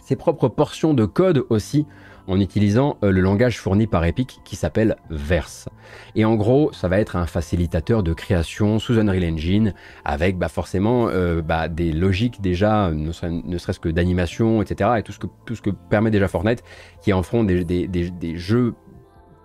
[0.08, 1.86] ses propres portions de code aussi
[2.28, 5.68] en utilisant euh, le langage fourni par Epic qui s'appelle Verse.
[6.16, 9.74] Et en gros, ça va être un facilitateur de création sous Unreal Engine
[10.06, 14.92] avec bah, forcément euh, bah, des logiques déjà, ne, serait-ce que d'animation, etc.
[14.98, 16.64] et tout ce, que, tout ce que permet déjà Fortnite
[17.02, 18.76] qui en feront des, des, jeux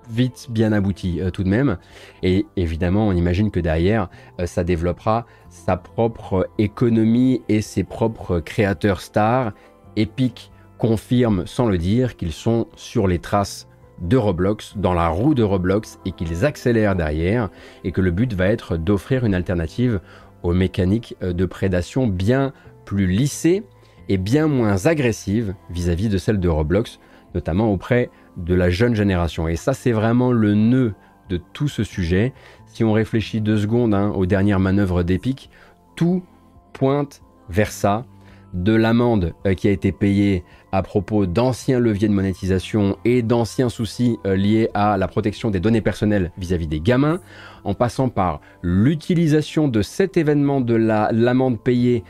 [0.08, 1.76] vite bien aboutis euh, tout de même.
[2.22, 4.08] Et évidemment, on imagine que derrière,
[4.44, 9.52] ça développera sa propre économie et ses propres créateurs stars.
[9.96, 10.51] Epic
[10.82, 13.68] confirment sans le dire qu'ils sont sur les traces
[14.00, 17.50] de Roblox, dans la roue de Roblox, et qu'ils accélèrent derrière,
[17.84, 20.00] et que le but va être d'offrir une alternative
[20.42, 22.52] aux mécaniques euh, de prédation bien
[22.84, 23.62] plus lissées
[24.08, 26.98] et bien moins agressives vis-à-vis de celles de Roblox,
[27.32, 29.46] notamment auprès de la jeune génération.
[29.46, 30.94] Et ça, c'est vraiment le nœud
[31.28, 32.32] de tout ce sujet.
[32.66, 35.48] Si on réfléchit deux secondes hein, aux dernières manœuvres d'Epic,
[35.94, 36.24] tout
[36.72, 38.04] pointe vers ça
[38.52, 43.68] de l'amende euh, qui a été payée à propos d'anciens leviers de monétisation et d'anciens
[43.68, 47.20] soucis euh, liés à la protection des données personnelles vis-à-vis des gamins,
[47.64, 52.02] en passant par l'utilisation de cet événement de l'amende payée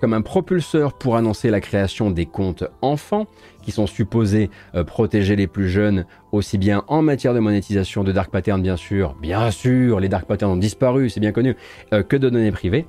[0.00, 3.26] comme un propulseur pour annoncer la création des comptes enfants,
[3.62, 8.12] qui sont supposés euh, protéger les plus jeunes, aussi bien en matière de monétisation de
[8.12, 11.56] dark patterns bien sûr, bien sûr, les dark patterns ont disparu, c'est bien connu,
[11.90, 12.86] que de données privées.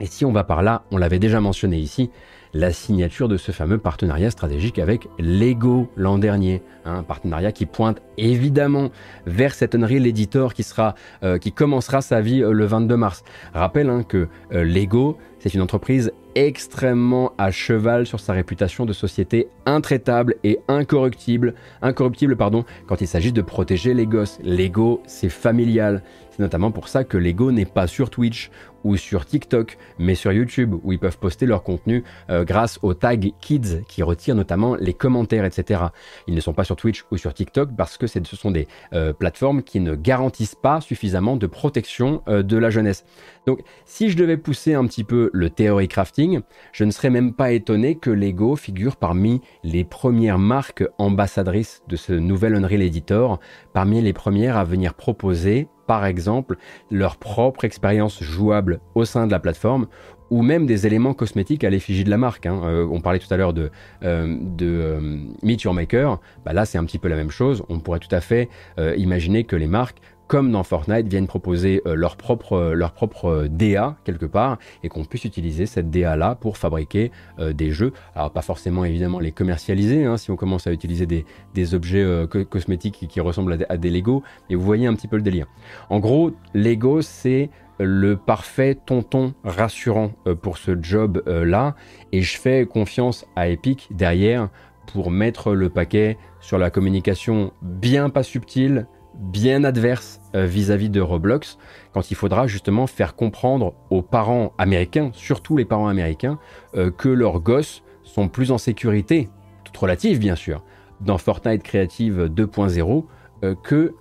[0.00, 2.10] Et si on va par là, on l'avait déjà mentionné ici,
[2.54, 6.62] la signature de ce fameux partenariat stratégique avec Lego l'an dernier.
[6.84, 8.90] Un partenariat qui pointe évidemment
[9.26, 13.24] vers cet Unreal Editor qui, sera, euh, qui commencera sa vie euh, le 22 mars.
[13.52, 18.92] Rappelle hein, que euh, Lego, c'est une entreprise extrêmement à cheval sur sa réputation de
[18.92, 24.38] société intraitable et incorruptible, incorruptible pardon, quand il s'agit de protéger les gosses.
[24.42, 26.02] Lego, c'est familial.
[26.30, 28.50] C'est notamment pour ça que Lego n'est pas sur Twitch
[28.84, 32.94] ou sur TikTok, mais sur YouTube, où ils peuvent poster leur contenu euh, grâce au
[32.94, 35.82] tag Kids, qui retire notamment les commentaires, etc.
[36.28, 39.12] Ils ne sont pas sur Twitch ou sur TikTok parce que ce sont des euh,
[39.12, 43.04] plateformes qui ne garantissent pas suffisamment de protection euh, de la jeunesse.
[43.48, 46.40] Donc, si je devais pousser un petit peu le theory crafting,
[46.70, 51.96] je ne serais même pas étonné que Lego figure parmi les premières marques ambassadrices de
[51.96, 53.40] ce nouvel Unreal Editor,
[53.72, 56.58] parmi les premières à venir proposer par exemple
[56.90, 59.86] leur propre expérience jouable au sein de la plateforme
[60.28, 62.44] ou même des éléments cosmétiques à l'effigie de la marque.
[62.44, 62.60] Hein.
[62.64, 63.70] Euh, on parlait tout à l'heure de,
[64.02, 67.64] euh, euh, Maker, bah là c'est un petit peu la même chose.
[67.70, 68.50] On pourrait tout à fait
[68.96, 72.92] imaginer que les marques comme dans Fortnite, viennent proposer euh, leur propre, euh, leur
[73.24, 77.92] euh, DA quelque part et qu'on puisse utiliser cette DA là pour fabriquer des jeux.
[78.14, 81.24] Alors pas forcément évidemment les commercialiser hein, si on commence à utiliser des,
[81.54, 82.04] des objets
[82.50, 85.46] cosmétiques qui, ressemblent à des, Lego, mais vous voyez un petit peu le délire.
[85.88, 87.48] En gros, Lego c'est
[87.78, 90.12] le parfait tonton rassurant
[90.42, 91.74] pour ce job là
[92.12, 94.50] et je fais confiance à Epic derrière
[94.92, 98.86] pour mettre le paquet sur la communication bien pas subtile
[99.18, 101.58] bien adverse euh, vis-à-vis de Roblox,
[101.92, 106.38] quand il faudra justement faire comprendre aux parents américains, surtout les parents américains,
[106.76, 109.28] euh, que leurs gosses sont plus en sécurité,
[109.64, 110.62] toute relative bien sûr,
[111.00, 113.04] dans Fortnite Creative 2.0
[113.44, 113.94] euh, que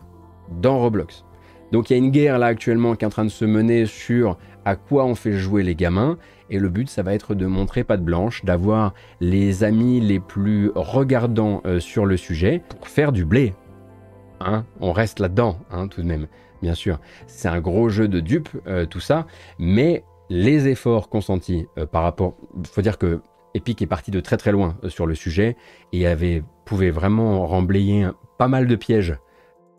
[0.52, 1.26] dans Roblox.
[1.72, 3.86] Donc il y a une guerre là actuellement qui est en train de se mener
[3.86, 6.18] sur à quoi on fait jouer les gamins.
[6.50, 10.22] Et le but, ça va être de montrer pas de blanche, d'avoir les amis les
[10.22, 13.54] plus regardants sur le sujet pour faire du blé,
[14.40, 16.28] Hein, on reste là-dedans, hein, tout de même,
[16.62, 17.00] bien sûr.
[17.26, 19.26] C'est un gros jeu de dupes, euh, tout ça,
[19.58, 22.36] mais les efforts consentis euh, par rapport.
[22.58, 23.22] Il faut dire que
[23.54, 25.56] Epic est parti de très très loin euh, sur le sujet
[25.92, 28.08] et avait, pouvait vraiment remblayer
[28.38, 29.18] pas mal de pièges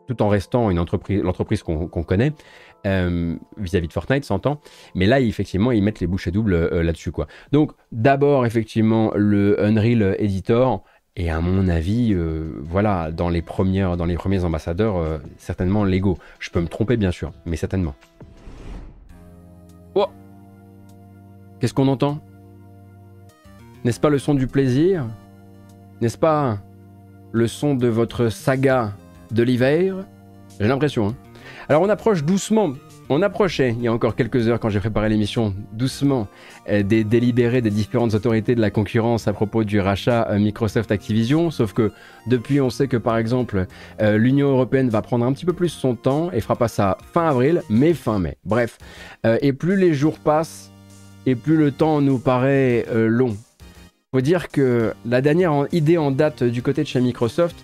[0.08, 2.32] tout en restant une entreprise, l'entreprise qu'on connaît
[2.84, 4.58] vis-à-vis de Fortnite, s'entend.
[4.94, 7.26] Mais là, effectivement, ils mettent les bouchées doubles là-dessus, quoi.
[7.52, 10.82] Donc, d'abord, effectivement, le Unreal Editor
[11.18, 15.82] et à mon avis, euh, voilà, dans les, premières, dans les premiers ambassadeurs, euh, certainement
[15.82, 16.16] Lego.
[16.38, 17.96] Je peux me tromper bien sûr, mais certainement.
[19.96, 20.06] Oh
[21.58, 22.20] Qu'est-ce qu'on entend?
[23.84, 25.06] N'est-ce pas le son du plaisir?
[26.00, 26.58] N'est-ce pas
[27.32, 28.92] le son de votre saga
[29.32, 29.96] de l'hiver?
[30.60, 31.08] J'ai l'impression.
[31.08, 31.16] Hein.
[31.68, 32.74] Alors on approche doucement
[33.10, 36.28] on approchait, il y a encore quelques heures quand j'ai préparé l'émission, doucement,
[36.68, 40.92] euh, des délibérés des différentes autorités de la concurrence à propos du rachat euh, Microsoft
[40.92, 41.90] Activision, sauf que
[42.26, 43.66] depuis on sait que par exemple
[44.02, 46.98] euh, l'Union Européenne va prendre un petit peu plus son temps et fera pas ça
[47.12, 48.36] fin avril, mais fin mai.
[48.44, 48.78] Bref,
[49.24, 50.70] et plus les jours passent,
[51.26, 53.36] et plus le temps nous paraît long.
[54.12, 57.56] Faut dire que la dernière idée en date du côté de chez Microsoft,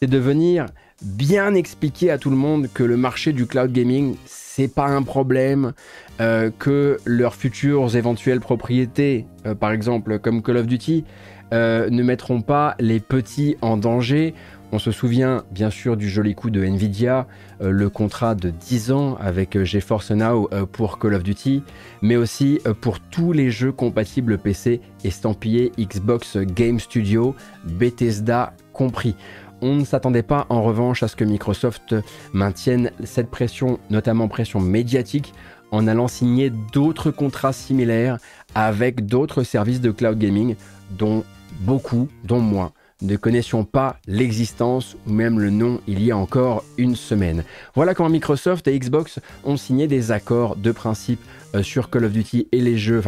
[0.00, 0.66] c'est de venir
[1.02, 4.16] bien expliquer à tout le monde que le marché du cloud gaming,
[4.56, 5.74] c'est pas un problème,
[6.18, 11.04] euh, que leurs futures éventuelles propriétés, euh, par exemple comme Call of Duty,
[11.52, 14.32] euh, ne mettront pas les petits en danger.
[14.72, 17.26] On se souvient bien sûr du joli coup de Nvidia,
[17.60, 21.62] le contrat de 10 ans avec GeForce Now pour Call of Duty,
[22.02, 29.14] mais aussi pour tous les jeux compatibles PC estampillés Xbox Game Studio, Bethesda compris.
[29.62, 31.94] On ne s'attendait pas en revanche à ce que Microsoft
[32.32, 35.32] maintienne cette pression, notamment pression médiatique,
[35.70, 38.18] en allant signer d'autres contrats similaires
[38.54, 40.56] avec d'autres services de cloud gaming
[40.90, 41.24] dont
[41.60, 46.64] beaucoup, dont moi, ne connaissions pas l'existence ou même le nom il y a encore
[46.78, 47.44] une semaine.
[47.74, 51.20] Voilà quand Microsoft et Xbox ont signé des accords de principe
[51.54, 53.02] euh, sur Call of Duty et les jeux,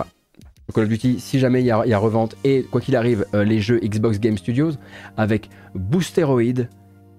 [0.74, 3.60] Call of Duty, si jamais il y, a revente, et quoi qu'il arrive, euh, les
[3.60, 4.72] jeux Xbox Game Studios,
[5.16, 6.66] avec Boosteroid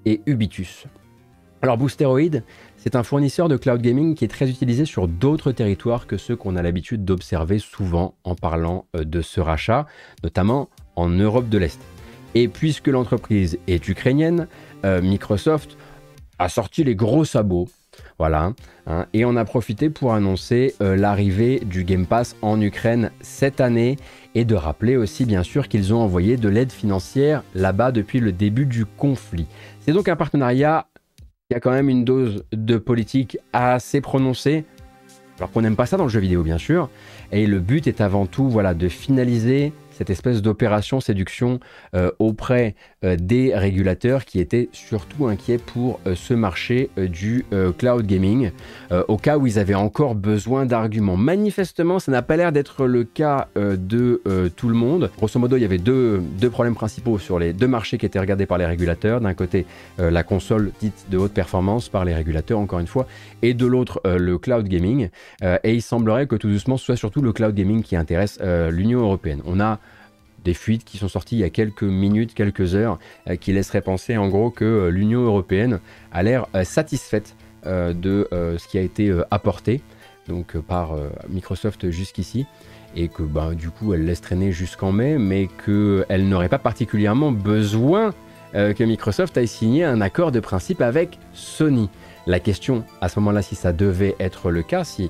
[0.06, 0.86] et Ubitus.
[1.62, 2.42] Alors Boosteroid,
[2.78, 6.36] c'est un fournisseur de cloud gaming qui est très utilisé sur d'autres territoires que ceux
[6.36, 9.88] qu'on a l'habitude d'observer souvent en parlant euh, de ce rachat,
[10.24, 11.80] notamment en Europe de l'Est.
[12.36, 14.48] Et puisque l'entreprise est ukrainienne,
[14.86, 15.76] euh, Microsoft
[16.38, 17.68] a sorti les gros sabots.
[18.20, 18.54] Voilà.
[18.86, 23.62] Hein, et on a profité pour annoncer euh, l'arrivée du Game Pass en Ukraine cette
[23.62, 23.96] année
[24.36, 28.34] et de rappeler aussi bien sûr qu'ils ont envoyé de l'aide financière là-bas depuis le
[28.34, 29.48] début du conflit.
[29.80, 30.88] C'est donc un partenariat
[31.50, 34.66] qui a quand même une dose de politique assez prononcée.
[35.38, 36.90] Alors qu'on n'aime pas ça dans le jeu vidéo bien sûr.
[37.32, 41.60] Et le but est avant tout voilà, de finaliser cette espèce d'opération séduction
[41.94, 47.44] euh, auprès euh, des régulateurs qui étaient surtout inquiets pour euh, ce marché du
[47.78, 48.52] cloud gaming,
[49.08, 51.18] au cas où ils avaient encore besoin d'arguments.
[51.18, 54.22] Manifestement, ça n'a pas l'air d'être le cas de
[54.56, 55.10] tout le monde.
[55.18, 58.20] Grosso modo, il y avait deux, deux, problèmes principaux sur les deux marchés qui étaient
[58.20, 59.22] regardés par les régulateurs.
[59.22, 59.66] D'un côté,
[59.98, 63.08] la console dite de haute performance par les régulateurs, encore une fois,
[63.42, 65.10] et de l'autre, le cloud gaming.
[65.42, 68.40] et il semblerait que tout doucement, ce soit surtout le cloud gaming qui intéresse
[68.70, 69.42] l'Union européenne.
[69.46, 69.80] On a
[70.44, 73.82] des fuites qui sont sorties il y a quelques minutes, quelques heures, euh, qui laisseraient
[73.82, 75.80] penser en gros que euh, l'Union européenne
[76.12, 77.36] a l'air euh, satisfaite
[77.66, 79.82] de ce qui a été apporté
[80.30, 80.96] donc par
[81.28, 82.46] Microsoft jusqu'ici
[82.96, 87.34] et que bah, du coup elle laisse traîner jusqu'en mai, mais qu'elle n'aurait pas particulièrement
[87.34, 88.14] besoin
[88.54, 91.90] que Microsoft aille signer un accord de principe avec Sony.
[92.30, 95.10] La question à ce moment-là, si ça devait être le cas, si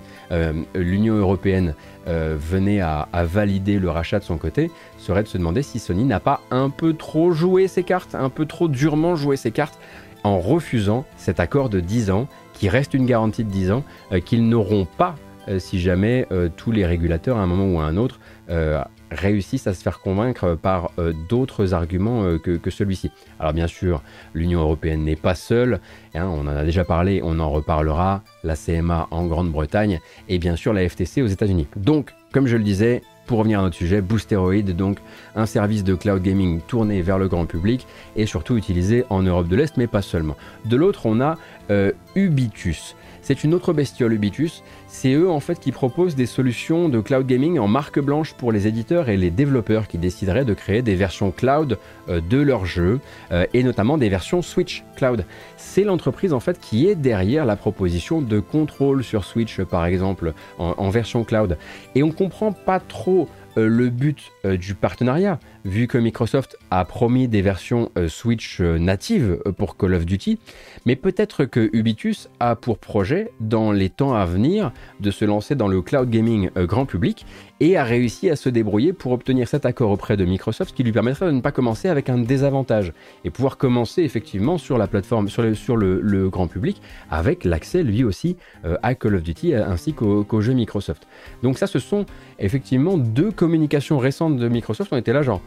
[0.74, 1.76] l'Union européenne
[2.08, 6.22] venait à, valider le rachat de son côté, serait de se demander si Sony n'a
[6.22, 9.78] pas un peu trop joué ses cartes, un peu trop durement joué ses cartes
[10.24, 14.20] en refusant cet accord de 10 ans, qui reste une garantie de 10 ans, euh,
[14.20, 15.16] qu'ils n'auront pas
[15.48, 18.20] euh, si jamais euh, tous les régulateurs à un moment ou à un autre
[19.12, 20.92] réussissent à se faire convaincre par
[21.30, 23.12] d'autres arguments que, celui-ci.
[23.40, 24.02] Alors bien sûr,
[24.34, 25.80] l'Union européenne n'est pas seule,
[26.16, 30.56] hein, on en a déjà parlé, on en reparlera, la CMA en Grande-Bretagne et bien
[30.56, 31.68] sûr la FTC aux États-Unis.
[31.76, 34.98] Donc, comme je le disais, pour revenir à notre sujet, Boosteroid, donc
[35.36, 37.86] un service de cloud gaming tourné vers le grand public
[38.16, 40.36] et surtout utilisé en Europe de l'Est, mais pas seulement.
[40.66, 41.38] De l'autre, on a
[41.70, 42.96] euh, Ubitus.
[43.30, 44.64] C'est une autre bestiole Ubitus.
[44.88, 48.52] C'est eux en fait qui proposent des solutions de cloud gaming en marque blanche pour
[48.52, 51.78] les éditeurs et les développeurs qui décideraient de créer des versions cloud
[52.10, 53.00] euh, de leurs jeux
[53.32, 55.26] euh, et notamment des versions Switch cloud.
[55.58, 60.34] C'est l'entreprise en fait qui est derrière la proposition de contrôle sur Switch par exemple
[60.58, 61.60] en, version cloud.
[61.94, 63.30] Et on comprend pas trop
[63.68, 69.40] le but euh, du partenariat, vu que Microsoft a promis des versions euh, Switch natives
[69.58, 70.40] pour Call of Duty,
[70.86, 75.56] mais peut-être que Ubitus a pour projet, dans les temps à venir, de se lancer
[75.56, 77.26] dans le cloud gaming grand public
[77.60, 80.84] et a réussi à se débrouiller pour obtenir cet accord auprès de Microsoft, ce qui
[80.84, 82.94] lui permettrait de ne pas commencer avec un désavantage
[83.26, 85.44] et pouvoir commencer effectivement sur la plateforme, sur
[85.78, 88.38] le, grand public, avec l'accès lui aussi
[88.84, 91.08] à Call of Duty ainsi qu'aux jeux Microsoft.
[91.44, 92.06] Donc ça, ce sont
[92.40, 94.92] effectivement deux communications récentes de Microsoft.
[94.94, 95.42] On était là genre,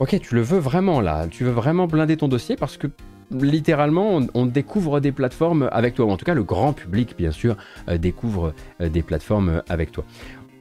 [0.00, 2.88] ok, tu le veux vraiment là, tu veux vraiment blinder ton dossier parce que
[3.30, 7.30] littéralement, on, découvre des plateformes avec toi, ou en tout cas le grand public, bien
[7.30, 7.56] sûr,
[7.88, 10.04] euh, découvre euh, des plateformes avec toi.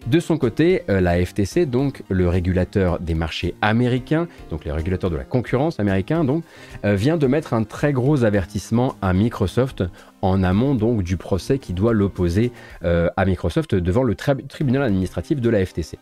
[0.08, 5.10] De son côté, euh, la FTC, donc le régulateur des marchés américains, donc le régulateur
[5.10, 6.43] de la concurrence américain, donc,
[6.84, 9.84] vient de mettre un très gros avertissement à Microsoft
[10.22, 12.51] en amont donc du procès qui doit l'opposer
[12.82, 15.97] à Microsoft devant le tribunal administratif de la FTC.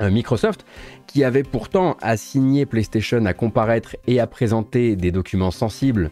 [0.00, 0.66] Microsoft,
[1.06, 6.10] qui avait pourtant assigné PlayStation à comparaître et à présenter des documents sensibles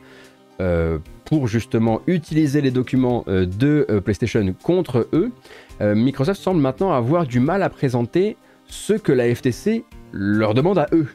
[0.60, 5.30] euh, pour justement utiliser les documents euh, de euh, PlayStation contre eux,
[5.80, 10.86] Microsoft semble maintenant avoir du mal à présenter ce que la FTC leur demande à
[10.92, 11.08] eux.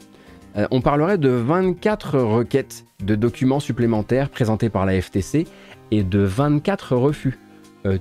[0.72, 5.46] on parlerait de 24 requêtes de documents supplémentaires présentées par la FTC
[5.92, 7.38] et de 24 refus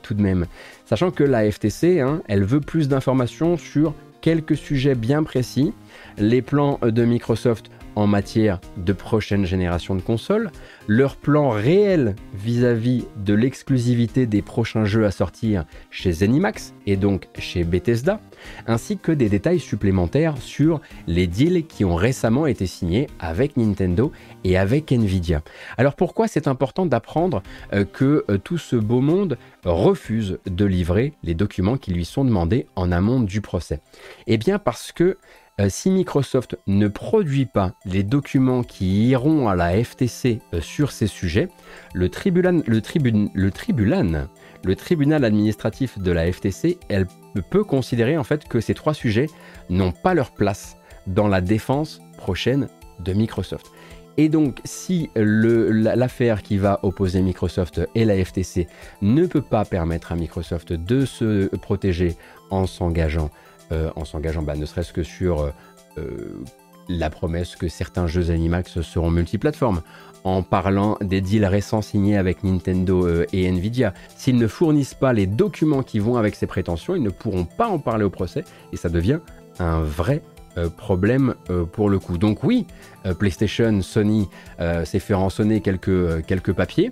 [0.03, 0.47] tout de même.
[0.87, 5.75] Sachant que la FTC, hein, elle veut plus d'informations sur quelques sujets bien précis,
[6.17, 10.51] les plans de Microsoft en matière de prochaine génération de consoles,
[10.89, 17.29] leur plan réel vis-à-vis de l'exclusivité des prochains jeux à sortir chez Zenimax et donc
[17.39, 18.21] chez Bethesda,
[18.67, 24.13] ainsi que des détails supplémentaires sur les deals qui ont récemment été signés avec Nintendo
[24.45, 25.43] et avec Nvidia.
[25.79, 27.43] Alors pourquoi c'est important d'apprendre
[27.73, 32.25] euh, que euh, tout ce beau monde refuse de livrer les documents qui lui sont
[32.25, 33.81] demandés en amont du procès?
[34.27, 35.17] Eh bien parce que
[35.61, 40.91] euh, si Microsoft ne produit pas les documents qui iront à la FTC euh, sur
[40.91, 41.49] ces sujets,
[41.93, 42.65] le, tribunal,
[45.25, 46.79] administratif de la FTC,
[47.51, 49.29] peut considérer en fait que ces trois sujets
[49.71, 50.77] n'ont pas leur place
[51.07, 53.71] dans la défense prochaine de Microsoft.
[54.17, 58.69] Et donc, si l'affaire qui va opposer Microsoft et la FTC
[59.03, 62.17] ne peut pas permettre à Microsoft de se protéger
[62.51, 63.31] en s'engageant,
[63.73, 65.53] euh, en s'engageant, bah, ne serait-ce que sur
[65.99, 66.45] euh,
[66.89, 69.83] la promesse que certains jeux Animax seront multiplateformes,
[70.25, 73.93] en parlant des deals récents signés avec Nintendo euh, et Nvidia.
[74.17, 77.69] S'ils ne fournissent pas les documents qui vont avec ces prétentions, ils ne pourront pas
[77.69, 79.21] en parler au procès et ça devient
[79.59, 80.23] un vrai
[80.57, 82.17] euh, problème euh, pour le coup.
[82.17, 82.65] Donc oui,
[83.07, 84.29] euh, PlayStation, Sony
[84.85, 86.91] s'est fait rançonner quelques, quelques papiers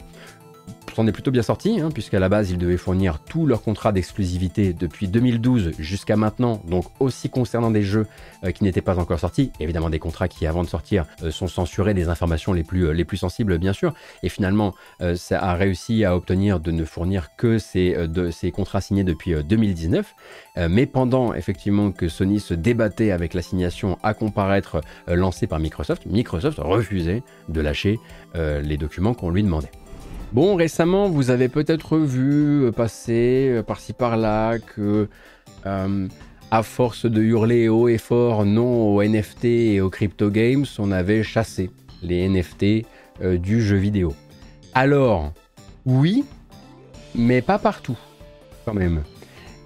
[0.95, 3.93] s'en est plutôt bien sorti, hein, puisqu'à la base, ils devaient fournir tous leurs contrats
[3.93, 8.07] d'exclusivité depuis 2012 jusqu'à maintenant, donc aussi concernant des jeux
[8.45, 11.49] euh, qui n'étaient pas encore sortis, évidemment des contrats qui, avant de sortir, euh, sont
[11.49, 14.75] censurés, des informations les plus, euh, les plus sensibles, bien sûr, et finalement,
[15.17, 17.97] ça a réussi à obtenir de ne fournir que ces,
[18.31, 20.15] ces contrats signés depuis 2019,
[20.69, 26.59] mais pendant effectivement que Sony se débattait avec l'assignation à comparaître lancée par Microsoft, Microsoft
[26.61, 27.99] refusait de lâcher
[28.35, 29.71] les documents qu'on lui demandait.
[30.33, 35.07] Bon, récemment, vous avez peut-être vu euh, passer euh, par-ci par-là que,
[35.67, 36.09] euh,
[36.51, 40.91] à force de hurler haut et fort non aux NFT et aux crypto games, on
[40.91, 41.71] avait chassé
[42.03, 42.87] les NFT
[43.21, 44.15] du jeu vidéo.
[44.73, 45.35] Alors,
[45.85, 46.25] oui,
[47.15, 47.99] mais pas partout,
[48.65, 49.03] quand même.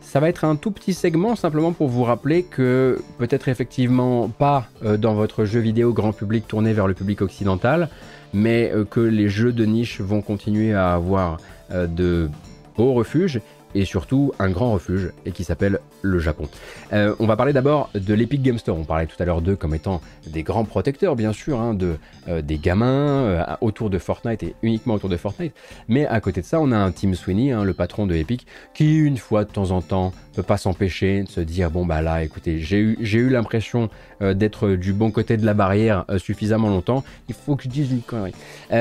[0.01, 4.69] Ça va être un tout petit segment simplement pour vous rappeler que peut-être effectivement pas
[4.99, 7.89] dans votre jeu vidéo grand public tourné vers le public occidental,
[8.33, 11.39] mais euh, que les jeux de niche vont continuer à avoir
[11.71, 12.29] euh, de
[12.77, 13.41] beaux refuges
[13.77, 16.49] et surtout un grand refuge et qui s'appelle le Japon.
[16.95, 18.79] Euh, on va parler d'abord de l'Epic Game Store.
[18.79, 21.97] On parlait tout à l'heure d'eux comme étant des grands protecteurs, bien sûr, hein, de,
[22.29, 22.87] euh, des gamins
[23.25, 25.53] euh, autour de Fortnite et uniquement autour de Fortnite.
[25.89, 28.47] Mais à côté de ça, on a un Tim Sweeney, hein, le patron de Epic,
[28.73, 32.01] qui une fois de temps en temps peut pas s'empêcher de se dire bon bah
[32.03, 33.89] là, écoutez, j'ai eu, j'ai eu l'impression
[34.21, 37.05] d'être du bon côté de la barrière suffisamment longtemps.
[37.29, 38.35] Il faut que je dise une connerie.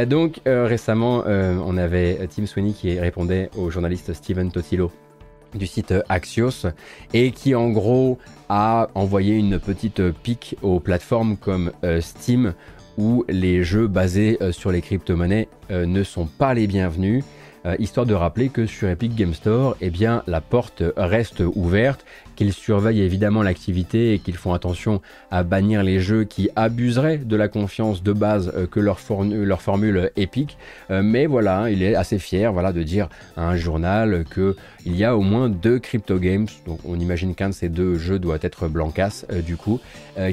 [0.06, 4.85] donc récemment, on avait Tim Sweeney qui répondait au journaliste Steven Totilo
[5.58, 6.68] du site Axios
[7.14, 8.18] et qui en gros
[8.50, 12.54] a envoyé une petite pique aux plateformes comme euh, Steam
[12.98, 17.24] où les jeux basés euh, sur les crypto-monnaies euh, ne sont pas les bienvenus.
[17.80, 19.92] histoire de rappeler que sur Epic Game Store, eh
[20.28, 26.00] la porte reste ouverte qu'ils surveillent évidemment l'activité et qu'ils font attention à bannir les
[26.00, 29.00] jeux qui abuseraient de la confiance de base euh, que leur,
[29.32, 30.58] leur formule épique.
[30.92, 35.04] Euh, mais voilà, il est assez fier voilà, de dire à un journal qu'il y
[35.04, 38.38] a au moins deux crypto games, donc on imagine qu'un de ces deux jeux doit
[38.42, 39.80] être Blancas euh, du coup,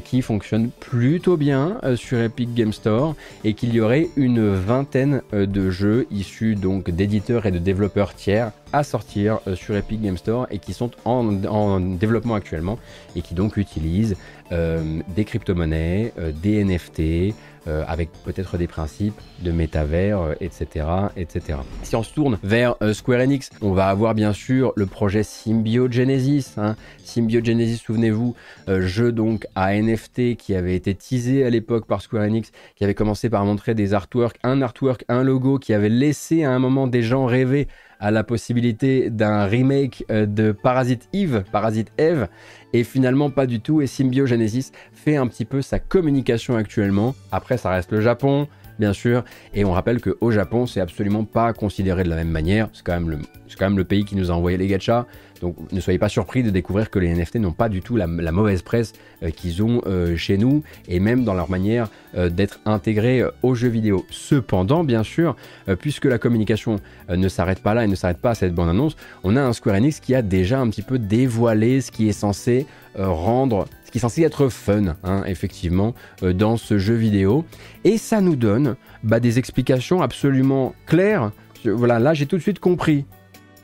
[0.05, 5.71] qui fonctionnent plutôt bien sur Epic Game Store et qu'il y aurait une vingtaine de
[5.71, 10.59] jeux issus donc d'éditeurs et de développeurs tiers à sortir sur Epic Game Store et
[10.59, 12.79] qui sont en, en développement actuellement
[13.17, 14.17] et qui donc utilisent
[14.53, 17.35] euh, des crypto-monnaies, euh, des NFT,
[17.67, 21.61] euh, avec peut-être des principes de métavers, etc., etc.
[21.83, 26.59] Si on se tourne vers Square Enix, on va avoir bien sûr le projet Symbiogenesis.
[26.59, 26.77] Hein.
[27.03, 28.35] Symbiogenesis, souvenez-vous,
[28.67, 32.95] jeu donc à NFT qui avait été teasé à l'époque par Square Enix, qui avait
[32.95, 36.89] commencé par montrer des artworks, un artwork, un logo, qui avait laissé à un moment
[36.89, 37.69] des gens rêver
[38.03, 42.27] à la possibilité d'un remake euh, de Parasite Eve, Parasite Eve,
[42.73, 43.81] et finalement pas du tout.
[43.81, 47.15] Et Symbiogenesis fait un petit peu sa communication actuellement.
[47.31, 48.49] Après, ça reste le Japon,
[48.81, 49.25] bien sûr,
[49.55, 52.69] et on rappelle qu'au Japon, c'est absolument pas considéré de la même manière.
[52.73, 53.19] C'est quand même le,
[53.57, 55.07] quand même le pays qui nous a envoyé les gachas.
[55.43, 58.07] Donc ne soyez pas surpris de découvrir que les NFT n'ont pas du tout la,
[58.07, 62.61] mauvaise presse euh, qu'ils ont euh, chez nous et même dans leur manière euh, d'être
[62.65, 64.07] intégrés aux jeux vidéo.
[64.11, 65.35] Cependant, bien sûr,
[65.81, 66.77] puisque la communication
[67.09, 69.53] ne s'arrête pas là et ne s'arrête pas à cette bonne annonce, on a un
[69.53, 73.99] Square Enix qui a déjà un petit peu dévoilé ce qui est censé rendre, qui
[73.99, 77.45] est censé être fun, hein, effectivement, dans ce jeu vidéo.
[77.85, 81.33] Et ça nous donne bah, des explications absolument claires.
[81.65, 83.05] Voilà, là j'ai tout de suite compris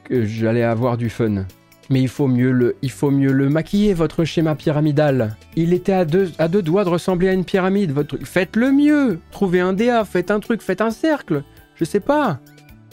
[0.05, 1.45] que j'allais avoir du fun.
[1.91, 5.37] Mais il faut mieux le, maquiller, votre schéma pyramidal.
[5.57, 9.21] Il était à deux, à deux doigts de ressembler à une pyramide, votre Faites-le mieux
[9.31, 11.45] Trouvez un DA, faites un truc, faites un cercle
[11.77, 12.41] Je sais pas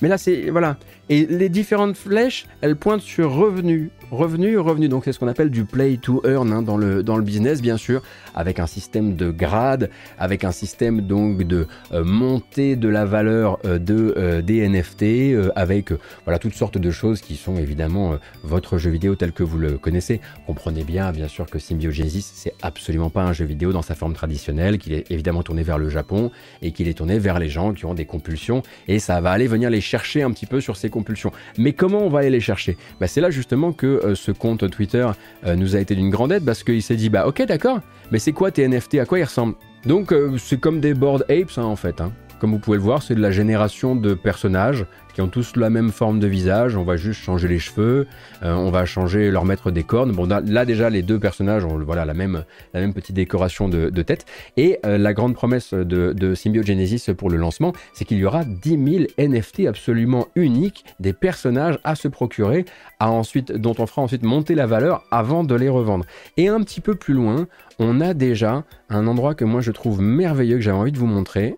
[0.02, 0.50] mais là, c'est.
[0.50, 0.78] Voilà.
[1.10, 3.92] Et les différentes flèches, elles pointent sur revenu.
[4.12, 4.88] Revenu, revenu.
[4.88, 7.62] Donc, c'est ce qu'on appelle du play to earn hein, dans, le, dans le business,
[7.62, 8.04] bien sûr,
[8.36, 9.90] avec un système de grade,
[10.20, 15.52] avec un système donc de euh, montée de la valeur euh, de, euh, des NFT,
[15.56, 15.92] avec
[16.24, 19.78] voilà, toutes sortes de choses qui sont évidemment votre jeu vidéo tel que vous le
[19.78, 20.22] connaissez.
[20.46, 24.14] Comprenez bien, bien sûr, que Symbiogenesis, c'est absolument pas un jeu vidéo dans sa forme
[24.14, 26.32] traditionnelle, qu'il est évidemment tourné vers le Japon
[26.62, 28.62] et qu'il est tourné vers les gens qui ont des compulsions.
[28.88, 31.32] Et ça va aller venir les chercher un petit peu sur ces compulsions.
[31.58, 32.78] Mais comment on va aller les chercher?
[33.00, 35.08] Bah, C'est là justement que euh, ce compte Twitter
[35.46, 37.80] euh, nous a été d'une grande aide parce qu'il s'est dit bah ok d'accord,
[38.12, 39.56] mais c'est quoi tes NFT À quoi ils ressemblent?
[39.86, 42.02] Donc c'est comme des board apes hein, en fait.
[42.02, 42.12] Hein.
[42.40, 45.70] Comme vous pouvez le voir, c'est de la génération de personnages qui ont tous la
[45.70, 46.76] même forme de visage.
[46.76, 48.06] On va juste changer les cheveux,
[48.44, 50.12] euh, on va changer leur mettre des cornes.
[50.12, 54.26] Bon, là déjà, les deux personnages ont voilà, la, même, petite décoration de, tête.
[54.58, 58.44] Et euh, la grande promesse de, de Symbiogenesis pour le lancement, c'est qu'il y aura
[58.44, 62.66] 10 000 NFT absolument uniques, des personnages à se procurer,
[63.00, 66.06] à ensuite, dont on fera ensuite monter la valeur avant de les revendre.
[66.36, 67.48] Et un petit peu plus loin,
[67.80, 71.08] on a déjà un endroit que moi je trouve merveilleux, que j'avais envie de vous
[71.08, 71.58] montrer.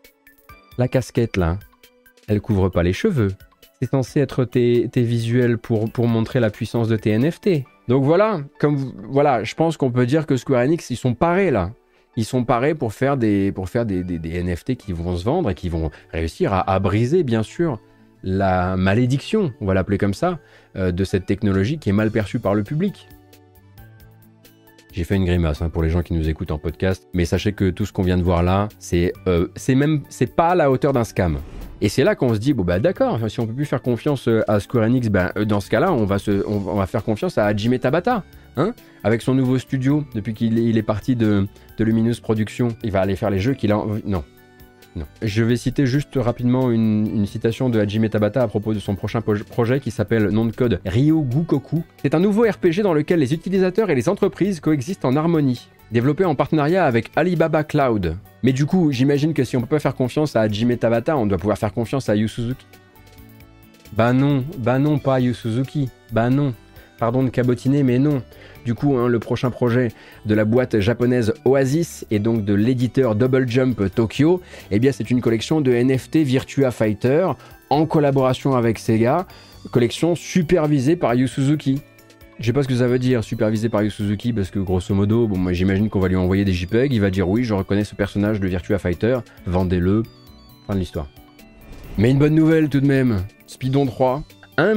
[0.77, 1.57] La casquette là,
[2.27, 3.33] elle couvre pas les cheveux.
[3.81, 7.63] C'est censé être tes, visuels pour, pour montrer la puissance de tes NFT.
[7.87, 11.51] Donc voilà, comme voilà, je pense qu'on peut dire que Square Enix, ils sont parés
[11.51, 11.71] là.
[12.15, 15.55] Ils sont parés pour faire des, pour faire des, NFT qui vont se vendre et
[15.55, 17.79] qui vont réussir à, briser, bien sûr,
[18.23, 20.39] la malédiction, on va l'appeler comme ça,
[20.75, 23.07] euh, de cette technologie qui est mal perçue par le public.
[24.97, 27.53] J'ai fait une grimace hein, pour les gens qui nous écoutent en podcast, mais sachez
[27.53, 30.71] que tout ce qu'on vient de voir là, c'est euh, même c'est pas à la
[30.71, 31.37] hauteur d'un scam.
[31.81, 34.27] Et c'est là qu'on se dit bon bah d'accord, si on peut plus faire confiance
[34.27, 37.37] euh, à Square Enix, ben dans ce cas-là, on va se on, va faire confiance
[37.37, 38.23] à Hajime Tabata,
[38.55, 38.73] hein,
[39.03, 41.45] avec son nouveau studio depuis qu'il est, parti de,
[41.77, 42.69] de Luminous Productions.
[42.83, 44.23] Il va aller faire les jeux qu'il a non
[45.21, 49.21] je vais citer juste rapidement une, citation de Hajime Tabata à propos de son prochain
[49.21, 51.83] projet qui s'appelle nom de code Ryogukoku.
[52.01, 56.25] C'est un nouveau RPG dans lequel les utilisateurs et les entreprises coexistent en harmonie, développé
[56.25, 58.17] en partenariat avec Alibaba Cloud.
[58.43, 61.25] Mais du coup, j'imagine que si on peut pas faire confiance à Hajime Tabata, on
[61.25, 62.65] doit pouvoir faire confiance à Yu Suzuki.
[63.93, 65.89] Bah non, bah non, pas Yu Suzuki.
[66.11, 66.53] Bah non.
[66.99, 68.23] Pardon de cabotiner, mais non.
[68.65, 69.89] Du coup, hein, le prochain projet
[70.25, 74.41] de la boîte japonaise Oasis et donc de l'éditeur Double Jump Tokyo,
[74.71, 77.27] eh bien c'est une collection de NFT Virtua Fighter
[77.69, 79.27] en collaboration avec Sega,
[79.71, 81.81] collection supervisée par Yu Suzuki.
[82.39, 84.93] Je sais pas ce que ça veut dire, supervisé par Yu Suzuki, parce que grosso
[84.93, 87.83] modo, moi j'imagine qu'on va lui envoyer des JPEG, il va dire oui, je reconnais
[87.83, 90.03] ce personnage de Virtua Fighter, vendez-le,
[90.67, 91.07] fin de l'histoire.
[91.97, 94.23] Mais une bonne nouvelle tout de même, Speedon 3,
[94.59, 94.73] 1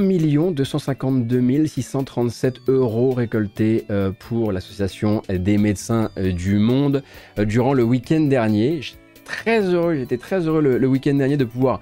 [0.50, 7.02] 252 637 euros récoltés euh, pour l'association des médecins euh, du monde
[7.38, 8.80] euh, durant le week-end dernier.
[9.24, 11.80] Très heureux, j'étais très heureux le, week-end dernier de pouvoir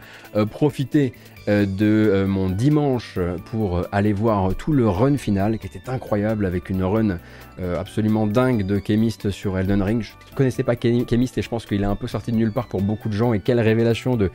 [0.50, 1.14] profiter
[1.46, 6.70] de euh, mon dimanche pour aller voir tout le run final qui était incroyable avec
[6.70, 7.18] une run
[7.60, 10.02] euh, absolument dingue de Chemist sur Elden Ring.
[10.02, 12.52] Je ne connaissais pas Chemist et je pense qu'il est un peu sorti de nulle
[12.52, 14.30] part pour beaucoup de gens et quelle révélation de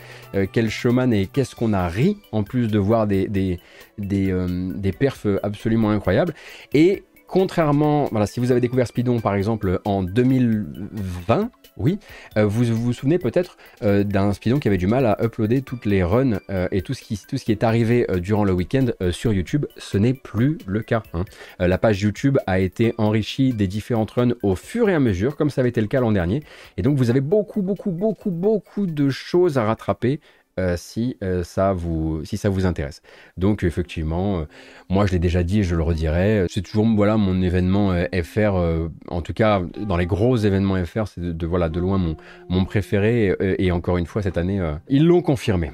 [0.52, 3.60] quel showman et qu'est-ce qu'on a ri en plus de voir des, des,
[3.98, 4.34] des,
[4.76, 6.34] des perfs absolument incroyables.
[6.74, 12.00] Et contrairement, voilà, si vous avez découvert Speedon par exemple en 2020, oui,
[12.38, 15.86] euh, vous, vous souvenez peut-être euh, d'un Speedon qui avait du mal à uploader toutes
[15.86, 18.88] les runs euh, et tout ce, qui, tout ce qui est arrivé durant le week-end
[19.12, 19.66] sur YouTube.
[19.78, 21.04] Ce n'est plus le cas.
[21.14, 21.26] Hein.
[21.60, 25.50] la page YouTube a été enrichie des différentes runs au fur et à mesure, comme
[25.50, 26.44] ça avait été le cas l'an dernier.
[26.78, 30.20] Et donc vous avez beaucoup, beaucoup, beaucoup, beaucoup de choses à rattraper
[30.60, 33.02] euh, si, euh, ça vous, si ça vous intéresse.
[33.38, 34.44] Donc effectivement, euh,
[34.88, 37.92] moi je l'ai déjà dit et je le redirai, c'est toujours voilà, mon événement
[38.24, 38.62] FR,
[39.08, 42.18] en tout cas dans les gros événements FR, c'est de, voilà, de loin mon,
[42.50, 45.72] mon préféré et, encore une fois cette année, ils l'ont confirmé.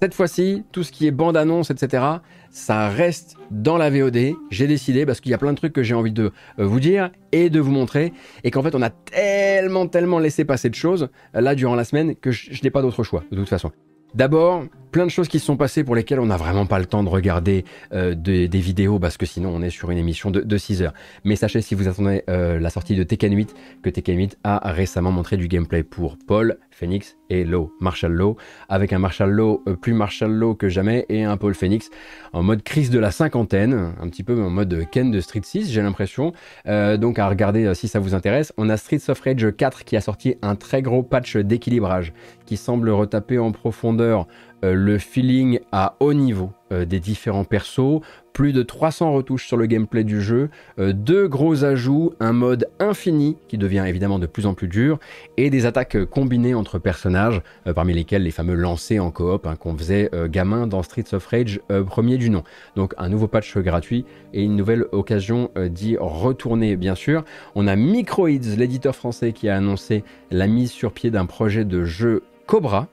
[0.00, 2.02] Cette fois-ci, tout ce qui est bande-annonce, etc.,
[2.50, 4.34] ça reste dans la VOD.
[4.50, 6.80] J'ai décidé parce qu'il y a plein de trucs que j'ai envie de euh, vous
[6.80, 8.12] dire et de vous montrer.
[8.44, 11.84] Et qu'en fait, on a tellement, tellement laissé passer de choses euh, là durant la
[11.84, 13.70] semaine que je, n'ai pas d'autre choix, de toute façon.
[14.12, 16.86] D'abord, plein de choses qui se sont passées pour lesquelles on n'a vraiment pas le
[16.86, 20.58] temps de regarder euh, des vidéos parce que sinon on est sur une émission de,
[20.58, 20.94] 6 heures.
[21.22, 25.12] Mais sachez si vous attendez la sortie de Tekken 8 que Tekken 8 a récemment
[25.12, 28.36] montré du gameplay pour Paul, Phoenix et Low, Marshall Low,
[28.68, 31.90] avec un Marshall Low euh, plus Marshall Low que jamais et un Paul Phoenix
[32.32, 35.70] en mode crise de la cinquantaine, un petit peu en mode Ken de Street 6
[35.70, 36.32] j'ai l'impression.
[36.66, 38.52] donc à regarder si ça vous intéresse.
[38.56, 42.12] On a Streets of Rage 4 qui a sorti un très gros patch d'équilibrage
[42.46, 44.26] qui semble retaper en profondeur
[44.64, 48.00] euh, le feeling à haut niveau euh, des différents persos,
[48.32, 52.68] plus de 300 retouches sur le gameplay du jeu, euh, deux gros ajouts, un mode
[52.78, 54.98] infini qui devient évidemment de plus en plus dur,
[55.36, 57.42] et des attaques combinées entre personnages,
[57.74, 61.60] parmi lesquels les fameux lancers en coop hein, qu'on faisait gamin dans Streets of Rage
[61.86, 62.42] premier du nom.
[62.76, 67.24] Donc un nouveau patch gratuit et une nouvelle occasion d'y retourner bien sûr.
[67.54, 71.84] On a Microids, l'éditeur français qui a annoncé la mise sur pied d'un projet de
[71.84, 72.88] jeu Cobra,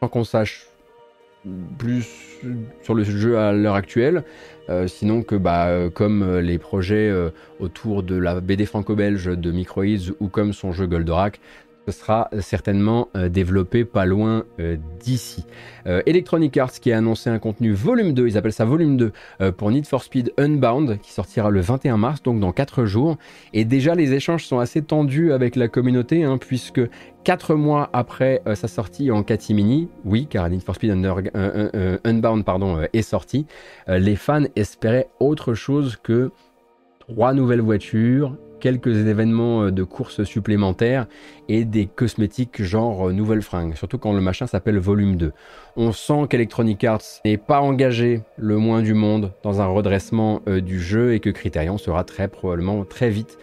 [0.00, 0.66] sans qu'on sache
[1.78, 2.06] plus
[2.82, 4.24] sur le jeu à l'heure actuelle.
[4.70, 7.12] Euh, sinon que bah, euh, comme euh, les projets
[7.60, 11.40] autour de la BD franco-belge de Microids ou comme son jeu Goldorak,
[11.86, 15.44] ce sera certainement euh, développé pas loin euh, d'ici.
[15.86, 19.12] Euh, Electronic Arts qui a annoncé un contenu volume 2, ils appellent ça volume 2,
[19.56, 23.16] pour Need for Speed Unbound, qui sortira le 21 mars, donc dans 4 jours.
[23.52, 26.80] Et déjà, les échanges sont assez tendus avec la communauté, hein, puisque
[27.24, 33.02] 4 mois après sa sortie en catimini, oui, car Need for Speed Unbound pardon, est
[33.02, 33.46] sorti,
[33.88, 36.30] les fans espéraient autre chose que
[36.98, 41.06] trois nouvelles voitures, quelques événements euh, de courses supplémentaires
[41.50, 45.32] et des cosmétiques genre euh, nouvelles fringues, surtout quand le machin s'appelle volume 2.
[45.76, 50.62] On sent qu'Electronic Arts n'est pas engagé le moins du monde dans un redressement euh,
[50.62, 53.38] du jeu et que Criterion sera très probablement très vite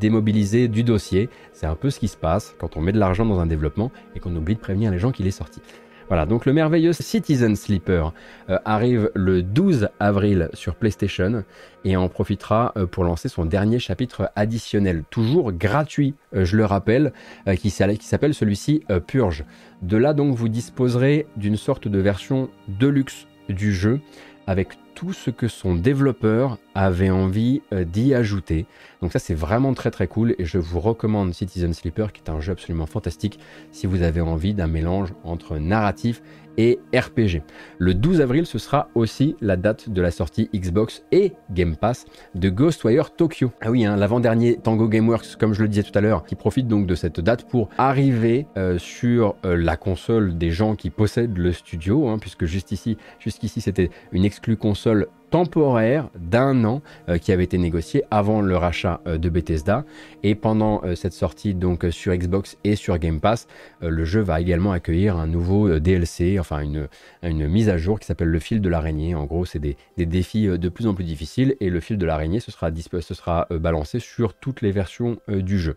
[0.00, 1.28] démobilisé du dossier.
[1.52, 3.90] C'est un peu ce qui se passe quand on met de l'argent dans un développement
[4.14, 5.60] et qu'on oublie de prévenir les gens qu'il est sorti.
[6.08, 8.12] Voilà, donc le merveilleux Citizen Sleeper
[8.50, 11.44] euh, arrive le 12 avril sur PlayStation
[11.84, 16.66] et en profitera euh, pour lancer son dernier chapitre additionnel, toujours gratuit, euh, je le
[16.66, 17.12] rappelle,
[17.58, 19.44] qui s'appelle celui-ci Purge.
[19.82, 24.00] De là donc vous disposerez d'une sorte de version deluxe du jeu
[24.46, 28.66] avec tout ce que son développeur avait envie euh, d'y ajouter.
[29.02, 32.30] Donc ça c'est vraiment très très cool et je vous recommande Citizen Sleeper qui est
[32.30, 33.38] un jeu absolument fantastique
[33.72, 36.22] si vous avez envie d'un mélange entre narratif
[36.56, 37.42] et RPG.
[37.78, 42.06] Le 12 avril, ce sera aussi la date de la sortie Xbox et Game Pass
[42.34, 43.52] de Ghostwire Tokyo.
[43.60, 46.68] Ah oui, hein, l'avant-dernier Tango Gameworks, comme je le disais tout à l'heure, qui profite
[46.68, 51.38] donc de cette date pour arriver euh, sur euh, la console des gens qui possèdent
[51.38, 57.18] le studio, hein, puisque juste ici, jusqu'ici c'était une exclue console temporaire d'un an euh,
[57.18, 59.84] qui avait été négocié avant le rachat euh, de Bethesda.
[60.22, 63.46] Et pendant euh, cette sortie donc sur Xbox et sur Game Pass,
[63.80, 66.88] le jeu va également accueillir un nouveau DLC, enfin une,
[67.22, 69.14] une mise à jour qui s'appelle le fil de l'araignée.
[69.14, 72.06] En gros, c'est des, des, défis de plus en plus difficiles et le fil de
[72.06, 75.76] l'araignée, ce sera, ce sera balancé sur toutes les versions du jeu.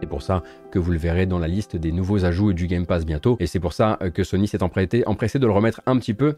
[0.00, 2.86] C'est pour ça que vous le verrez dans la liste des nouveaux ajouts du Game
[2.86, 3.36] Pass bientôt.
[3.40, 6.36] Et c'est pour ça que Sony s'est empressé de le remettre un petit peu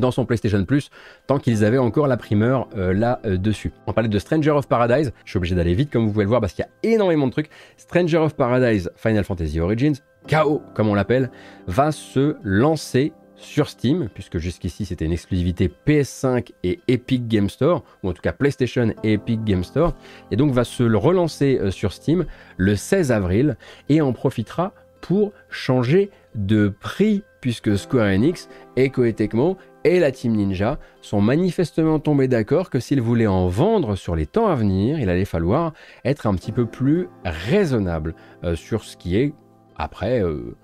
[0.00, 0.90] dans son PlayStation Plus
[1.26, 3.72] tant qu'ils avaient encore la primeur euh, là-dessus.
[3.86, 6.28] On parlait de Stranger of Paradise, je suis obligé d'aller vite comme vous pouvez le
[6.28, 7.50] voir parce qu'il y a énormément de trucs.
[7.76, 9.94] Stranger of Paradise Final Fantasy Origins,
[10.28, 11.30] KO comme on l'appelle,
[11.66, 17.84] va se lancer sur Steam, puisque jusqu'ici c'était une exclusivité PS5 et Epic Game Store,
[18.02, 19.94] ou en tout cas PlayStation et Epic Game Store,
[20.30, 22.24] et donc va se relancer euh, sur Steam
[22.56, 23.56] le 16 avril
[23.88, 30.32] et en profitera pour changer de prix puisque Square Enix et Tecmo et la Team
[30.32, 34.98] Ninja sont manifestement tombés d'accord que s'ils voulaient en vendre sur les temps à venir,
[34.98, 35.72] il allait falloir
[36.04, 39.32] être un petit peu plus raisonnable euh, sur ce qui est,
[39.76, 40.56] après, euh,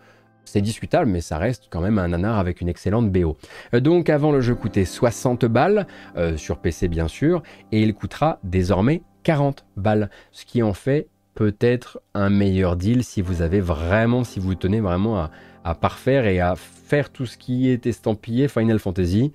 [0.45, 3.37] c'est discutable, mais ça reste quand même un nanar avec une excellente BO.
[3.75, 5.87] Euh, donc avant, le jeu coûtait 60 balles,
[6.35, 12.01] sur PC bien sûr, et il coûtera désormais 40 balles, ce qui en fait peut-être
[12.15, 15.31] un meilleur deal si vous avez vraiment, si vous tenez vraiment à
[15.65, 19.33] à parfaire et à faire tout ce qui est estampillé Final Fantasy.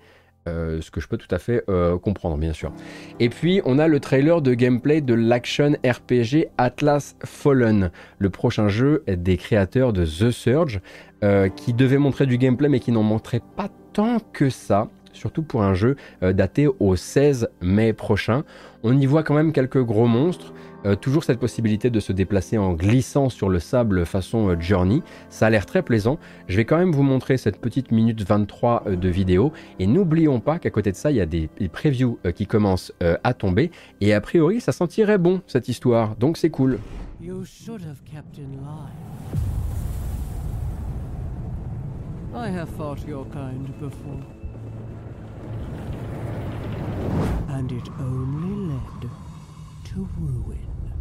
[0.48, 2.72] Euh, ce que je peux tout à fait euh, comprendre, bien sûr.
[3.20, 8.70] Et puis, on a le trailer de gameplay de l'action RPG Atlas Fallen, le prochain
[8.70, 10.80] jeu des créateurs de The Surge,
[11.24, 15.42] euh, qui devait montrer du gameplay, mais qui n'en montrait pas tant que ça surtout
[15.42, 18.44] pour un jeu daté au 16 mai prochain.
[18.84, 20.54] On y voit quand même quelques gros monstres.
[20.86, 25.02] Euh, toujours cette possibilité de se déplacer en glissant sur le sable façon euh, Journey.
[25.30, 26.20] Ça a l'air très plaisant.
[26.48, 29.52] Je vais quand même vous montrer cette petite minute 23 euh, de vidéo.
[29.80, 33.34] Et n'oublions pas qu'à côté de ça, il y a des, previews qui commencent à
[33.34, 33.72] tomber.
[34.02, 36.16] Et a priori, ça sentirait bon cette histoire.
[36.16, 36.80] Donc c'est cool.
[42.38, 44.22] I have fought your kind before.
[47.50, 48.37] And it only
[49.98, 50.94] to ruin.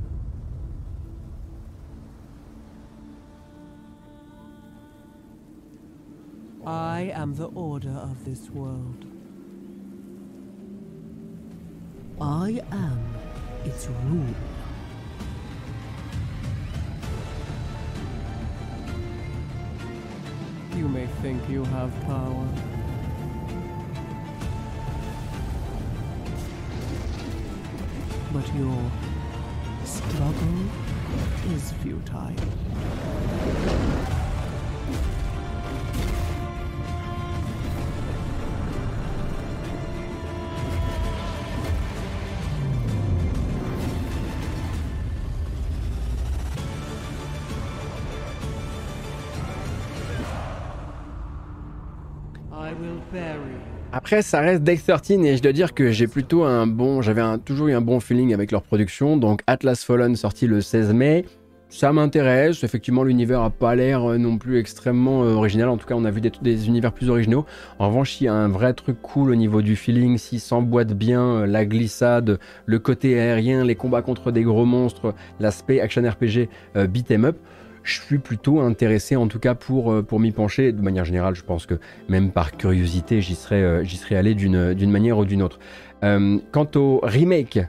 [6.67, 9.05] I am the order of this world.
[12.23, 13.15] I am
[13.67, 14.35] its rule.
[20.75, 22.76] You may think you have power.
[28.37, 28.91] But your
[29.87, 30.69] struggle
[31.55, 32.35] is futile.
[53.97, 57.23] Après, ça reste Deck 13 et je dois dire que j'ai plutôt un bon, j'avais
[57.39, 59.17] toujours eu un bon feeling avec leur production.
[59.17, 61.25] Donc Atlas Fallen sorti le 16 mai.
[61.71, 62.63] ça m'intéresse.
[62.63, 65.71] Effectivement, l'univers a pas l'air euh, non plus extrêmement euh, original.
[65.71, 67.47] En tout cas, on a vu des, univers plus originaux.
[67.79, 70.19] En revanche, il y a un vrai truc cool au niveau du feeling.
[70.19, 75.15] S'il s'emboîte bien, euh, la glissade, le côté aérien, les combats contre des gros monstres,
[75.41, 76.51] l'aspect action RPG
[76.87, 77.39] beat 'em up
[77.87, 80.73] je suis plutôt intéressé en tout cas pour, pour m'y pencher.
[80.73, 81.75] De manière générale, je pense que
[82.09, 85.59] même par curiosité, j'y serais, j'y serais allé d'une manière ou d'une autre.
[86.01, 87.61] quant au remake,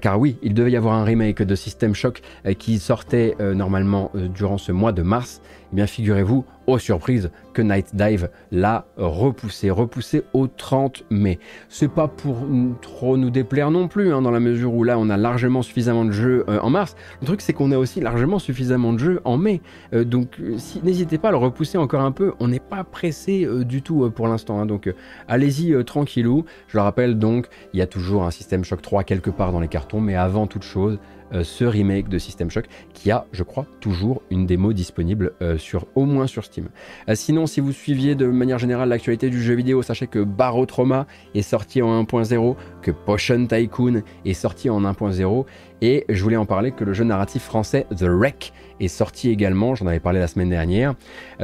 [0.00, 2.22] car oui, il devait y avoir un remake de System Shock
[2.58, 5.42] qui sortait normalement durant ce mois de mars,
[5.72, 11.38] eh bien figurez-vous, aux surprises, que Night Dive l'a repoussé, repoussé au 30 mai.
[11.68, 12.46] C'est pas pour
[12.82, 16.04] trop nous déplaire non plus, hein, dans la mesure où là on a largement suffisamment
[16.04, 16.94] de jeux euh, en mars.
[17.20, 19.60] Le truc c'est qu'on a aussi largement suffisamment de jeux en mai.
[19.94, 22.84] Euh, donc euh, si, n'hésitez pas à le repousser encore un peu, on n'est pas
[22.84, 24.60] pressé du tout pour l'instant.
[24.60, 24.66] Hein.
[24.66, 24.92] donc
[25.26, 26.44] allez-y tranquillou.
[26.68, 29.60] Je le rappelle donc, il y a toujours un système Shock 3 quelque part dans
[29.60, 30.98] les cartons, mais avant toute chose,
[31.32, 35.58] euh, ce remake de System Shock qui a, je crois, toujours une démo disponible euh,
[35.58, 36.68] sur, au moins sur Steam.
[37.08, 41.06] Euh, sinon, si vous suiviez de manière générale l'actualité du jeu vidéo, sachez que Barotrauma
[41.34, 45.44] est sorti en 1.0, que Potion Tycoon est sorti en 1.0
[45.80, 49.76] et je voulais en parler que le jeu narratif français The Wreck est sorti également,
[49.76, 50.94] j'en avais parlé la semaine dernière.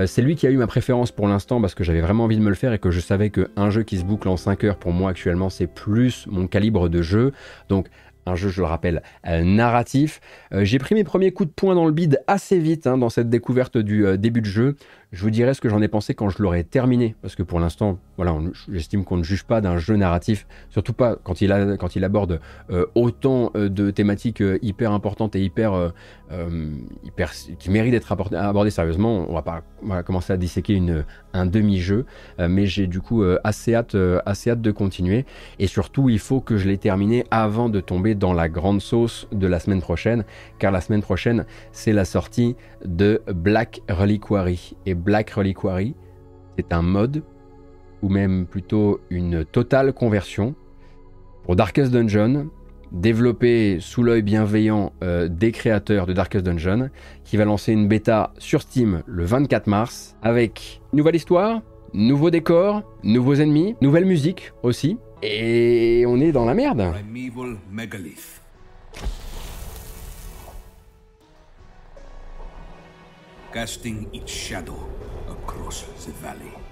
[0.07, 2.43] c'est lui qui a eu ma préférence pour l'instant parce que j'avais vraiment envie de
[2.43, 4.77] me le faire et que je savais qu'un jeu qui se boucle en 5 heures
[4.77, 7.33] pour moi actuellement c'est plus mon calibre de jeu.
[7.69, 7.89] Donc
[8.27, 10.21] un jeu, je le rappelle, euh, narratif.
[10.53, 13.11] Euh, j'ai pris mes premiers coups de poing dans le bide assez vite hein, dans
[13.11, 14.77] cette découverte du euh, début de jeu.
[15.15, 17.61] Je vous dirai ce que j'en ai pensé quand je l'aurai terminé, parce que pour
[17.61, 18.37] l'instant, voilà,
[18.69, 22.03] j'estime qu'on ne juge pas d'un jeu narratif, surtout pas quand il, a, quand il
[22.03, 22.41] aborde
[22.97, 25.93] autant de thématiques hyper importantes et hyper,
[27.05, 29.27] hyper qui méritent d'être abordées sérieusement.
[29.29, 29.63] On va pas
[30.03, 32.07] commencer à disséquer une, un demi-jeu,
[32.39, 33.97] mais j'ai du coup assez hâte,
[34.27, 35.27] assez hâte de continuer.
[35.61, 39.29] Et surtout, il faut que je l'ai terminé avant de tomber dans la grande sauce
[39.31, 40.25] de la semaine prochaine,
[40.59, 44.75] car la semaine prochaine, c'est la sortie de Black Reliquary.
[44.87, 45.95] Et Black Reliquary,
[46.57, 47.23] c'est un mode,
[48.03, 50.55] ou même plutôt une totale conversion,
[51.45, 52.49] pour Darkest Dungeon,
[52.91, 56.91] développé sous l'œil bienveillant euh, des créateurs de Darkest Dungeon,
[57.25, 61.61] qui va lancer une bêta sur Steam le 24 mars, avec nouvelle histoire,
[61.93, 66.83] nouveau décor, nouveaux ennemis, nouvelle musique aussi, et on est dans la merde.
[73.55, 74.75] Casting its shadow
[75.29, 76.64] across the valley.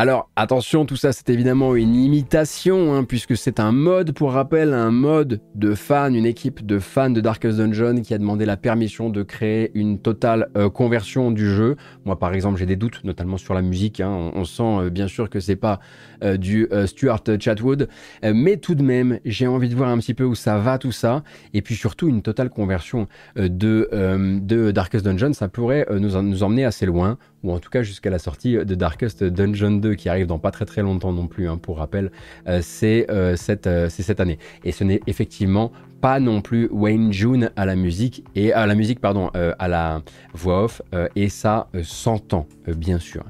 [0.00, 4.72] Alors attention, tout ça c'est évidemment une imitation, hein, puisque c'est un mode, pour rappel,
[4.72, 8.56] un mode de fans, une équipe de fans de Darkest Dungeon qui a demandé la
[8.56, 11.76] permission de créer une totale euh, conversion du jeu.
[12.06, 14.30] Moi par exemple j'ai des doutes, notamment sur la musique, hein.
[14.34, 15.80] on, sent euh, bien sûr que c'est pas
[16.24, 17.90] euh, du Stuart Chatwood,
[18.22, 20.92] mais tout de même j'ai envie de voir un petit peu où ça va tout
[20.92, 26.86] ça, et puis surtout une totale conversion de, Darkest Dungeon, ça pourrait nous emmener assez
[26.86, 30.38] loin ou en tout cas jusqu'à la sortie de Darkest Dungeon 2 qui arrive dans
[30.38, 32.10] pas très très longtemps non plus, hein, pour rappel,
[32.46, 34.38] euh, euh, euh, c'est cette, année.
[34.64, 38.74] Et ce n'est effectivement pas non plus Wayne June à la musique, et à la
[38.74, 40.00] musique, pardon, à la
[40.32, 40.80] voix off,
[41.14, 43.22] et ça s'entend, bien sûr.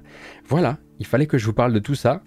[0.46, 2.22] Voilà, il fallait que je vous parle de tout ça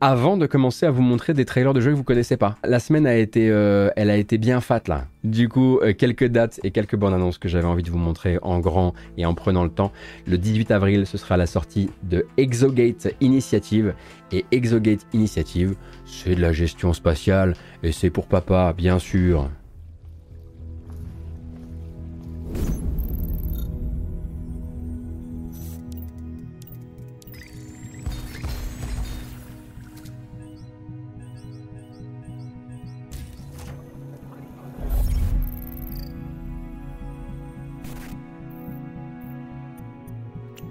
[0.00, 2.56] avant de commencer à vous montrer des trailers de jeux que vous connaissez pas.
[2.64, 5.06] La semaine a été, euh, elle a été bien fat là.
[5.24, 8.38] Du coup, euh, quelques dates et quelques bonnes annonces que j'avais envie de vous montrer
[8.42, 9.92] en grand et en prenant le temps.
[10.26, 13.94] Le 18 avril, ce sera la sortie de Exogate Initiative.
[14.32, 19.48] Et Exogate Initiative, c'est de la gestion spatiale et c'est pour papa, bien sûr.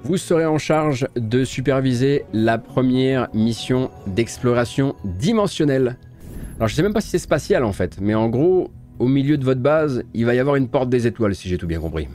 [0.06, 5.98] Vous serez en charge de superviser la première mission d'exploration dimensionnelle.
[6.58, 9.36] Alors je sais même pas si c'est spatial en fait, mais en gros, au milieu
[9.36, 11.80] de votre base, il va y avoir une porte des étoiles si j'ai tout bien
[11.80, 12.08] compris.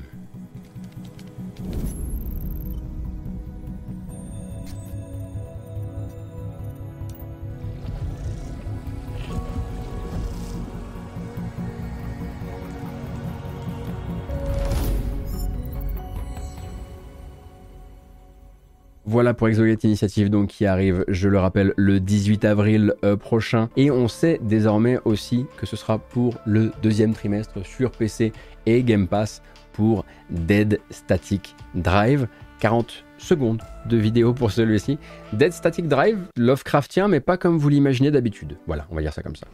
[19.10, 23.68] Voilà pour Exogate Initiative qui arrive, je le rappelle, le 18 avril euh, prochain.
[23.76, 28.32] Et on sait désormais aussi que ce sera pour le deuxième trimestre sur PC
[28.66, 29.42] et Game Pass
[29.72, 32.28] pour Dead Static Drive.
[32.60, 34.96] 40 secondes de vidéo pour celui-ci.
[35.32, 38.58] Dead Static Drive, Lovecraftien, mais pas comme vous l'imaginez d'habitude.
[38.68, 39.48] Voilà, on va dire ça comme ça.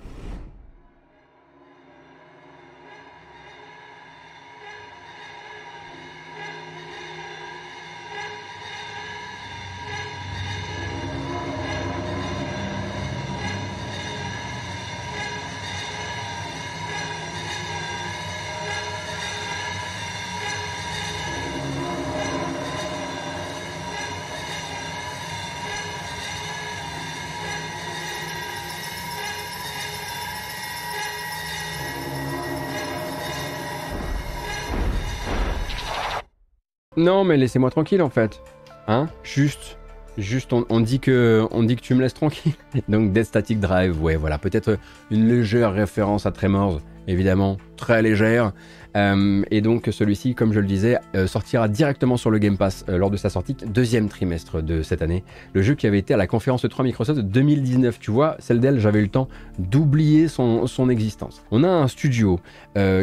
[37.07, 38.43] Non, mais laissez-moi tranquille en fait.
[38.89, 39.79] Hein Juste.
[40.19, 42.55] Juste, on, dit que, on dit tu me laisses tranquille.
[42.89, 44.39] Donc, Dead Static Drive, ouais, voilà.
[44.39, 44.79] Peut-être
[45.13, 48.53] une légère référence à Tremors, évidemment, très légère.
[48.97, 52.85] Euh, et donc, celui-ci, comme je le disais, euh, sortira directement sur le Game Pass
[52.89, 55.23] euh, lors de sa sortie, deuxième trimestre de cette année.
[55.53, 57.99] Le jeu qui avait été à la conférence 3 Microsoft de 2019.
[57.99, 59.29] Tu vois, celle d'elle, j'avais eu le temps
[59.59, 61.43] d'oublier son, son, existence.
[61.51, 62.39] On a un studio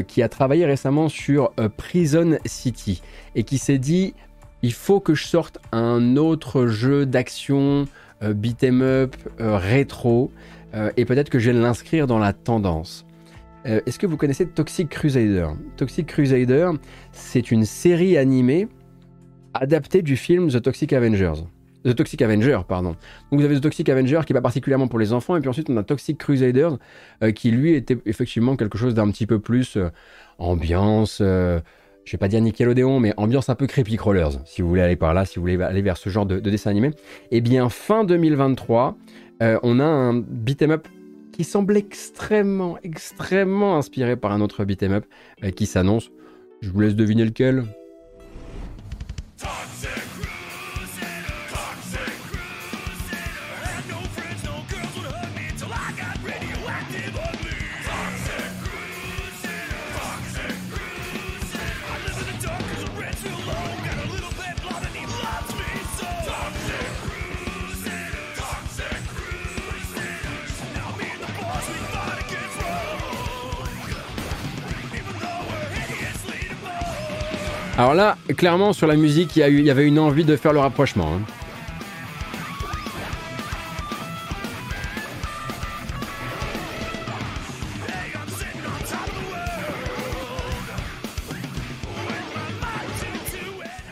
[0.07, 3.01] qui a travaillé récemment sur Prison City
[3.35, 4.13] et qui s'est dit
[4.61, 7.85] il faut que je sorte un autre jeu d'action
[8.21, 10.31] beat'em up rétro
[10.95, 13.05] et peut-être que je vais l'inscrire dans la tendance.
[13.65, 15.47] Est-ce que vous connaissez Toxic Crusader?
[15.77, 16.71] Toxic Crusader,
[17.11, 18.67] c'est une série animée
[19.53, 21.45] adaptée du film The Toxic Avengers.
[21.85, 22.95] The Toxic Avenger, pardon.
[23.31, 25.49] Donc vous avez The Toxic Avenger qui est pas particulièrement pour les enfants, et puis
[25.49, 26.69] ensuite on a Toxic Crusader
[27.35, 29.77] qui lui était effectivement quelque chose d'un petit peu plus
[30.39, 31.21] ambiance,
[32.05, 34.95] je vais pas dire Nickelodeon, mais ambiance un peu Creepy Crawlers, si vous voulez aller
[34.95, 36.91] par là, si vous voulez aller vers ce genre de, dessin animé.
[37.31, 38.97] Eh bien, fin 2023,
[39.41, 40.87] euh, on a un beat'em up
[41.33, 45.05] qui semble extrêmement, extrêmement inspiré par un autre beat'em up
[45.43, 46.11] euh, qui s'annonce.
[46.61, 47.65] Je vous laisse deviner lequel.
[77.83, 81.15] Alors là, clairement, sur la musique, il y, avait une envie de faire le rapprochement.
[81.15, 81.21] Hein.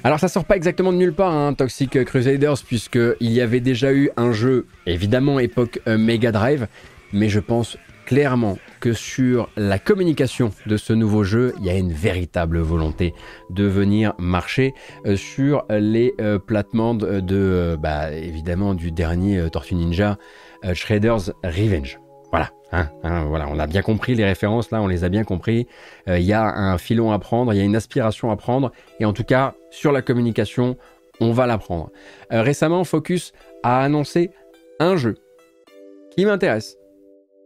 [0.05, 3.91] Alors ça sort pas exactement de nulle part, hein, Toxic Crusaders, puisqu'il y avait déjà
[3.91, 6.67] eu un jeu, évidemment époque euh, Mega Drive,
[7.11, 7.77] mais je pense
[8.11, 13.13] clairement que sur la communication de ce nouveau jeu, il y a une véritable volonté
[13.49, 14.73] de venir marcher
[15.05, 20.17] euh, sur les euh, plates-bandes de, euh, bah, évidemment, du dernier Tortue Ninja,
[20.73, 22.01] Shredder's Revenge.
[22.31, 25.23] Voilà, hein, hein, voilà, on a bien compris les références là, on les a bien
[25.23, 25.67] compris.
[26.07, 29.05] Il y a un filon à prendre, il y a une aspiration à prendre, et
[29.05, 30.75] en tout cas sur la communication,
[31.21, 31.91] on va la prendre.
[32.29, 33.31] récemment, Focus
[33.63, 34.31] a annoncé
[34.81, 35.15] un jeu
[36.13, 36.80] qui m'intéresse.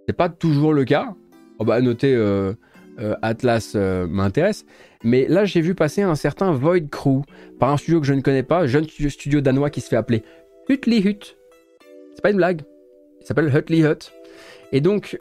[0.08, 1.16] C'est pas toujours le cas,
[1.58, 2.54] Oh bah, noter euh,
[3.00, 4.66] euh, Atlas euh, m'intéresse.
[5.04, 7.22] Mais là, j'ai vu passer un certain Void Crew
[7.60, 10.24] par un studio que je ne connais pas, jeune studio, danois qui se fait appeler
[10.68, 11.38] Hutli Hut.
[12.14, 12.62] C'est pas une blague.
[13.22, 14.12] Il s'appelle Hutli Hut.
[14.72, 15.18] Et donc,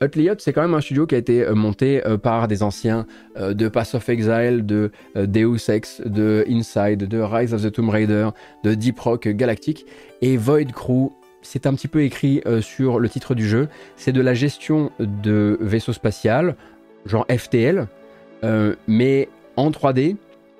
[0.00, 3.68] Hutli Hut, c'est quand même un studio qui a été monté par des anciens de
[3.68, 8.28] Pass of Exile, de Deus Ex, de Inside, de Rise of the Tomb Raider,
[8.62, 9.84] de Deep Rock Galactic.
[10.22, 11.10] Et Void Crew,
[11.48, 13.68] c'est un petit peu écrit euh, sur le titre du jeu.
[13.96, 16.56] C'est de la gestion de vaisseaux spatial,
[17.06, 17.86] genre FTL,
[18.44, 20.16] euh, mais en 3D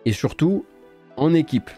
[0.07, 0.65] et surtout
[1.19, 1.71] en équipe.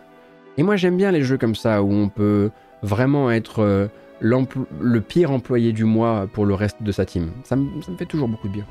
[0.58, 2.50] Et moi j'aime bien les jeux comme ça où on peut
[2.82, 3.88] vraiment être euh,
[4.20, 7.32] le pire employé du mois pour le reste de sa team.
[7.42, 8.66] Ça ça me fait toujours beaucoup de bien.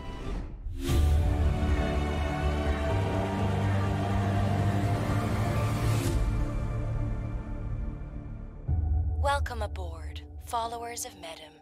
[9.22, 9.89] Welcome aboard.
[10.50, 11.54] Followers of Medem.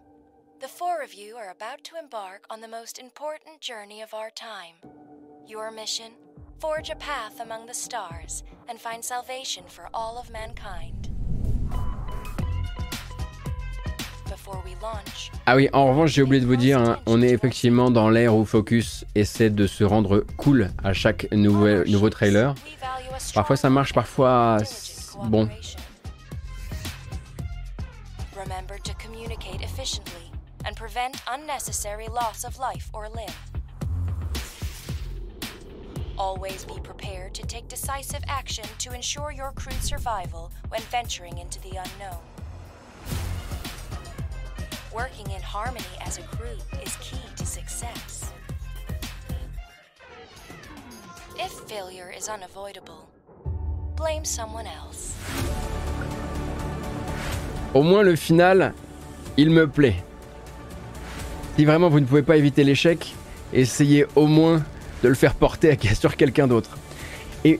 [0.61, 4.29] The four of you are about to embark on the most important journey of our
[4.29, 4.75] time.
[5.45, 6.13] Your mission?
[6.61, 11.09] Forge a path among the stars and find salvation for all of mankind.
[15.45, 18.35] Ah oui, en revanche, j'ai oublié de vous dire, hein, on est effectivement dans l'ère
[18.35, 22.55] où Focus essaie de se rendre cool à chaque nouvel, nouveau trailer.
[23.33, 24.59] Parfois ça marche, parfois
[25.25, 25.49] bon,
[29.87, 30.31] efficiently
[30.65, 33.29] and prevent unnecessary loss of life or limb.
[36.17, 41.61] Always be prepared to take decisive action to ensure your crew's survival when venturing into
[41.61, 42.21] the unknown.
[44.93, 48.31] Working in harmony as a group is key to success.
[51.39, 53.09] If failure is unavoidable,
[53.95, 55.15] blame someone else.
[57.75, 58.73] Au moins le final,
[59.37, 59.95] il me plaît.
[61.55, 63.15] Si vraiment vous ne pouvez pas éviter l'échec,
[63.53, 64.63] essayez au moins
[65.03, 66.77] de le faire porter sur quelqu'un d'autre.
[67.45, 67.59] Et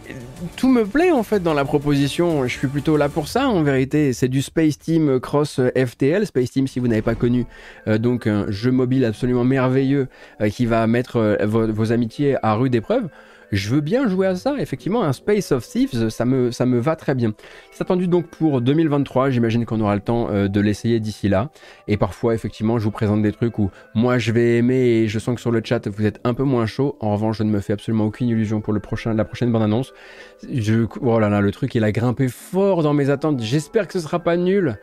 [0.55, 2.45] tout me plaît en fait dans la proposition.
[2.45, 4.11] Je suis plutôt là pour ça en vérité.
[4.11, 6.25] C'est du Space Team Cross FTL.
[6.25, 7.45] Space Team, si vous n'avez pas connu,
[7.87, 10.07] euh, donc un jeu mobile absolument merveilleux
[10.41, 13.07] euh, qui va mettre euh, vos, amitiés à rude épreuve
[13.51, 14.55] je veux bien jouer à ça.
[14.59, 17.33] Effectivement, un Space of Thieves, ça me, ça me va très bien.
[17.71, 19.29] C'est attendu donc pour 2023.
[19.29, 21.49] J'imagine qu'on aura le temps euh, de l'essayer d'ici là.
[21.87, 25.19] Et parfois, effectivement, je vous présente des trucs où moi je vais aimer et je
[25.19, 26.97] sens que sur le chat vous êtes un peu moins chaud.
[26.99, 29.63] En revanche, je ne me fais absolument aucune illusion pour le prochain, la prochaine bande
[29.63, 29.93] annonce.
[30.51, 33.41] Je, oh là là, le truc il a grimpé fort dans mes attentes.
[33.41, 34.77] J'espère que ce sera pas nul.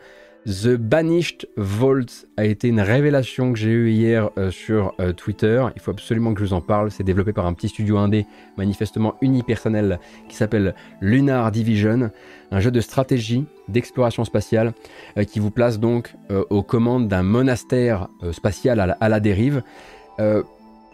[0.45, 5.65] The Banished Vault a été une révélation que j'ai eue hier euh, sur euh, Twitter.
[5.75, 6.91] Il faut absolument que je vous en parle.
[6.91, 9.99] C'est développé par un petit studio indé, manifestement unipersonnel,
[10.29, 12.11] qui s'appelle Lunar Division.
[12.51, 14.73] Un jeu de stratégie, d'exploration spatiale,
[15.17, 16.13] euh, qui vous place donc
[16.51, 19.63] aux commandes d'un monastère spatial à la, à la dérive.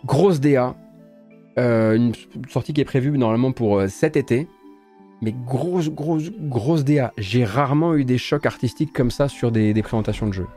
[0.06, 0.76] grosse DA.
[1.58, 2.14] une
[2.50, 4.48] sortie qui est prévue normalement pour cet été
[5.22, 7.14] mais grosse, grosse, grosse DA.
[7.18, 10.48] J'ai rarement eu des chocs artistiques comme ça sur des, présentations de jeux.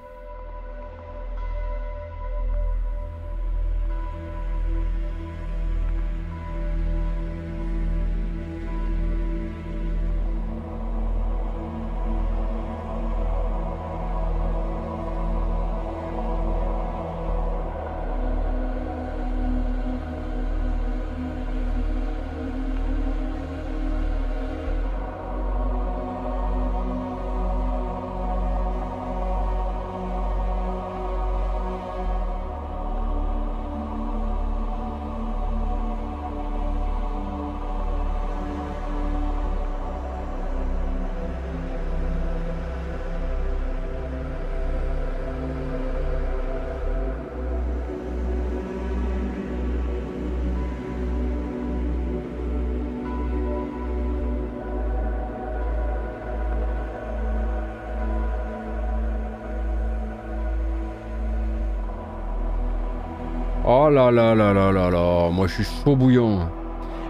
[63.77, 66.49] Oh là là là là là là, moi je suis chaud bouillant.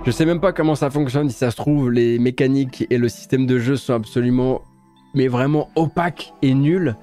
[0.06, 3.10] Je sais même pas comment ça fonctionne, si ça se trouve, les mécaniques et le
[3.10, 4.62] système de jeu sont absolument,
[5.12, 6.96] mais vraiment opaques et nuls.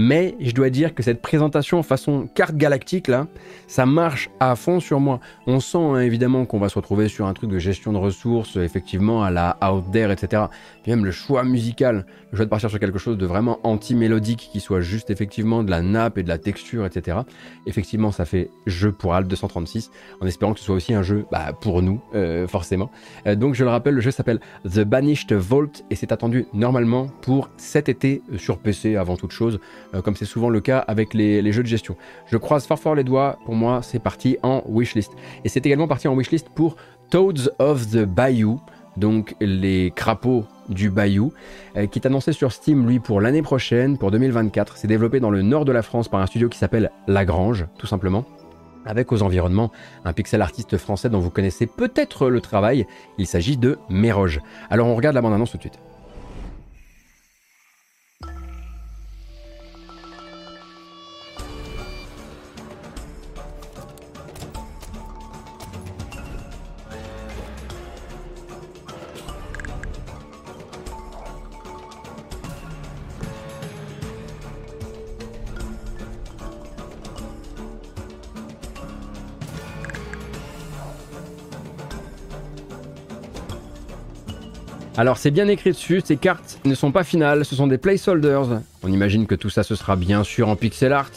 [0.00, 3.26] Mais je dois dire que cette présentation façon carte galactique, là,
[3.66, 5.18] ça marche à fond sur moi.
[5.48, 8.54] On sent hein, évidemment qu'on va se retrouver sur un truc de gestion de ressources,
[8.54, 10.44] effectivement, à la Out There, etc.
[10.84, 14.50] Puis même le choix musical, le choix de partir sur quelque chose de vraiment anti-mélodique,
[14.52, 17.18] qui soit juste effectivement de la nappe et de la texture, etc.
[17.66, 21.26] Effectivement, ça fait jeu pour Alt 236, en espérant que ce soit aussi un jeu
[21.32, 22.88] bah, pour nous, euh, forcément.
[23.26, 27.08] Euh, donc je le rappelle, le jeu s'appelle The Banished Vault et c'est attendu normalement
[27.20, 29.58] pour cet été sur PC avant toute chose.
[29.94, 31.96] Euh, comme c'est souvent le cas avec les, jeux de gestion.
[32.26, 35.12] Je croise fort fort les doigts, pour moi c'est parti en wishlist.
[35.44, 36.76] Et c'est également parti en wishlist pour
[37.10, 38.60] Toads of the Bayou,
[38.96, 41.32] donc les crapauds du Bayou,
[41.76, 44.76] euh, qui est annoncé sur Steam lui pour l'année prochaine, pour 2024.
[44.76, 47.86] C'est développé dans le nord de la France par un studio qui s'appelle Lagrange, tout
[47.86, 48.24] simplement
[48.86, 49.70] avec aux environnements
[50.06, 52.86] un pixel artiste français dont vous connaissez peut-être le travail,
[53.18, 54.40] il s'agit de Méroge.
[54.70, 55.78] Alors on regarde la bande-annonce tout de suite.
[84.98, 88.62] Alors c'est bien écrit dessus, ces cartes ne sont pas finales, ce sont des placeholders.
[88.82, 91.12] On imagine que tout ça ce sera bien sûr en pixel art.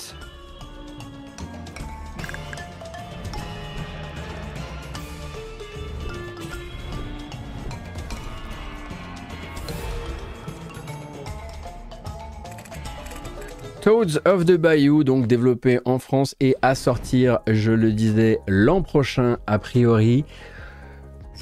[13.81, 18.83] Toads of the Bayou, donc développé en France et à sortir, je le disais, l'an
[18.83, 20.23] prochain a priori.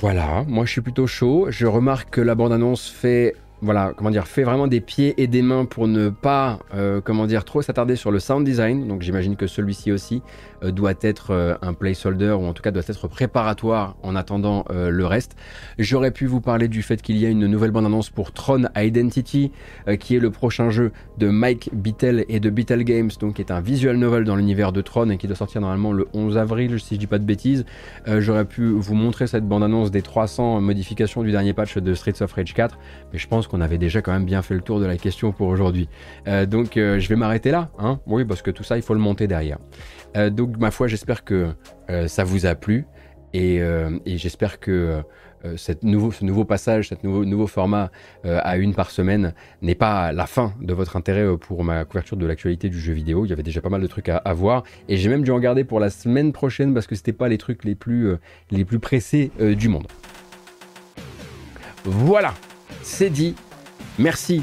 [0.01, 1.47] Voilà, moi je suis plutôt chaud.
[1.49, 5.41] Je remarque que la bande-annonce fait voilà, comment dire, fait vraiment des pieds et des
[5.41, 8.87] mains pour ne pas, euh, comment dire, trop s'attarder sur le sound design.
[8.87, 10.21] Donc j'imagine que celui-ci aussi
[10.63, 14.65] euh, doit être euh, un placeholder ou en tout cas doit être préparatoire en attendant
[14.69, 15.35] le reste.
[15.77, 19.51] J'aurais pu vous parler du fait qu'il y a une nouvelle bande-annonce pour Tron Identity,
[19.99, 23.51] qui est le prochain jeu de Mike Bittel et de Bittel Games, donc qui est
[23.51, 26.79] un visual novel dans l'univers de Tron et qui doit sortir normalement le 11 avril,
[26.79, 27.65] si je dis pas de bêtises.
[28.05, 32.31] J'aurais pu vous montrer cette bande-annonce des 300 modifications du dernier patch de Streets of
[32.33, 32.77] Rage 4,
[33.11, 35.31] mais je pense qu'on avait déjà quand même bien fait le tour de la question
[35.31, 35.89] pour aujourd'hui.
[36.27, 38.93] Euh, donc euh, je vais m'arrêter là, hein oui, parce que tout ça, il faut
[38.93, 39.57] le monter derrière.
[40.15, 41.49] Euh, donc ma foi, j'espère que
[42.07, 42.85] ça vous a plu
[43.33, 43.61] et,
[44.05, 45.01] j'espère que
[45.55, 47.89] ce nouveau passage, ce nouveau, nouveau format
[48.23, 52.27] à une par semaine n'est pas la fin de votre intérêt pour ma couverture de
[52.27, 53.25] l'actualité du jeu vidéo.
[53.25, 55.39] Il y avait déjà pas mal de trucs à, voir et j'ai même dû en
[55.39, 58.13] garder pour la semaine prochaine parce que c'était pas les trucs les plus,
[58.51, 59.87] les plus pressés du monde.
[61.85, 62.33] Voilà,
[62.89, 63.35] c'est dit.
[63.97, 64.41] Merci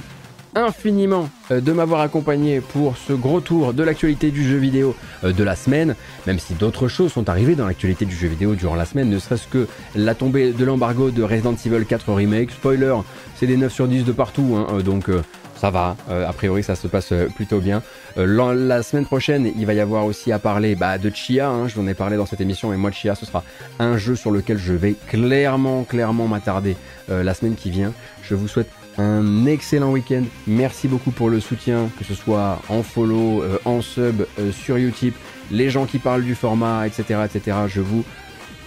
[0.56, 5.32] infiniment euh, de m'avoir accompagné pour ce gros tour de l'actualité du jeu vidéo euh,
[5.32, 5.94] de la semaine,
[6.26, 9.18] même si d'autres choses sont arrivées dans l'actualité du jeu vidéo durant la semaine, ne
[9.18, 12.50] serait-ce que la tombée de l'embargo de Resident Evil 4 Remake.
[12.50, 12.94] Spoiler,
[13.36, 15.10] c'est des 9 sur 10 de partout, hein, euh, donc
[15.56, 17.82] ça va, a priori ça se passe plutôt bien.
[18.16, 21.74] la semaine prochaine, il va y avoir aussi à parler bah, de Chia, hein, je
[21.74, 23.42] vous en ai parlé dans cette émission, et moi Chia, ce sera
[23.78, 26.76] un jeu sur lequel je vais clairement, clairement m'attarder
[27.08, 27.94] la semaine qui vient.
[28.28, 30.24] Je vous souhaite un excellent week-end.
[30.46, 34.78] Merci beaucoup pour le soutien, que ce soit en follow, euh, en sub, euh, sur
[34.78, 35.14] YouTube,
[35.50, 37.56] les gens qui parlent du format, etc., etc.
[37.68, 38.04] Je vous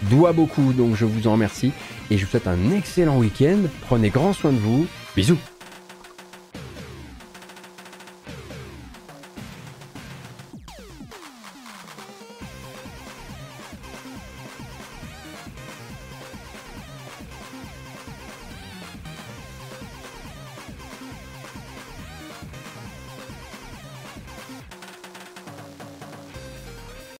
[0.03, 1.73] dois beaucoup, donc je vous en remercie.
[2.09, 3.59] Et je vous souhaite un excellent week-end.
[3.81, 4.87] Prenez grand soin de vous.
[5.15, 5.37] Bisous.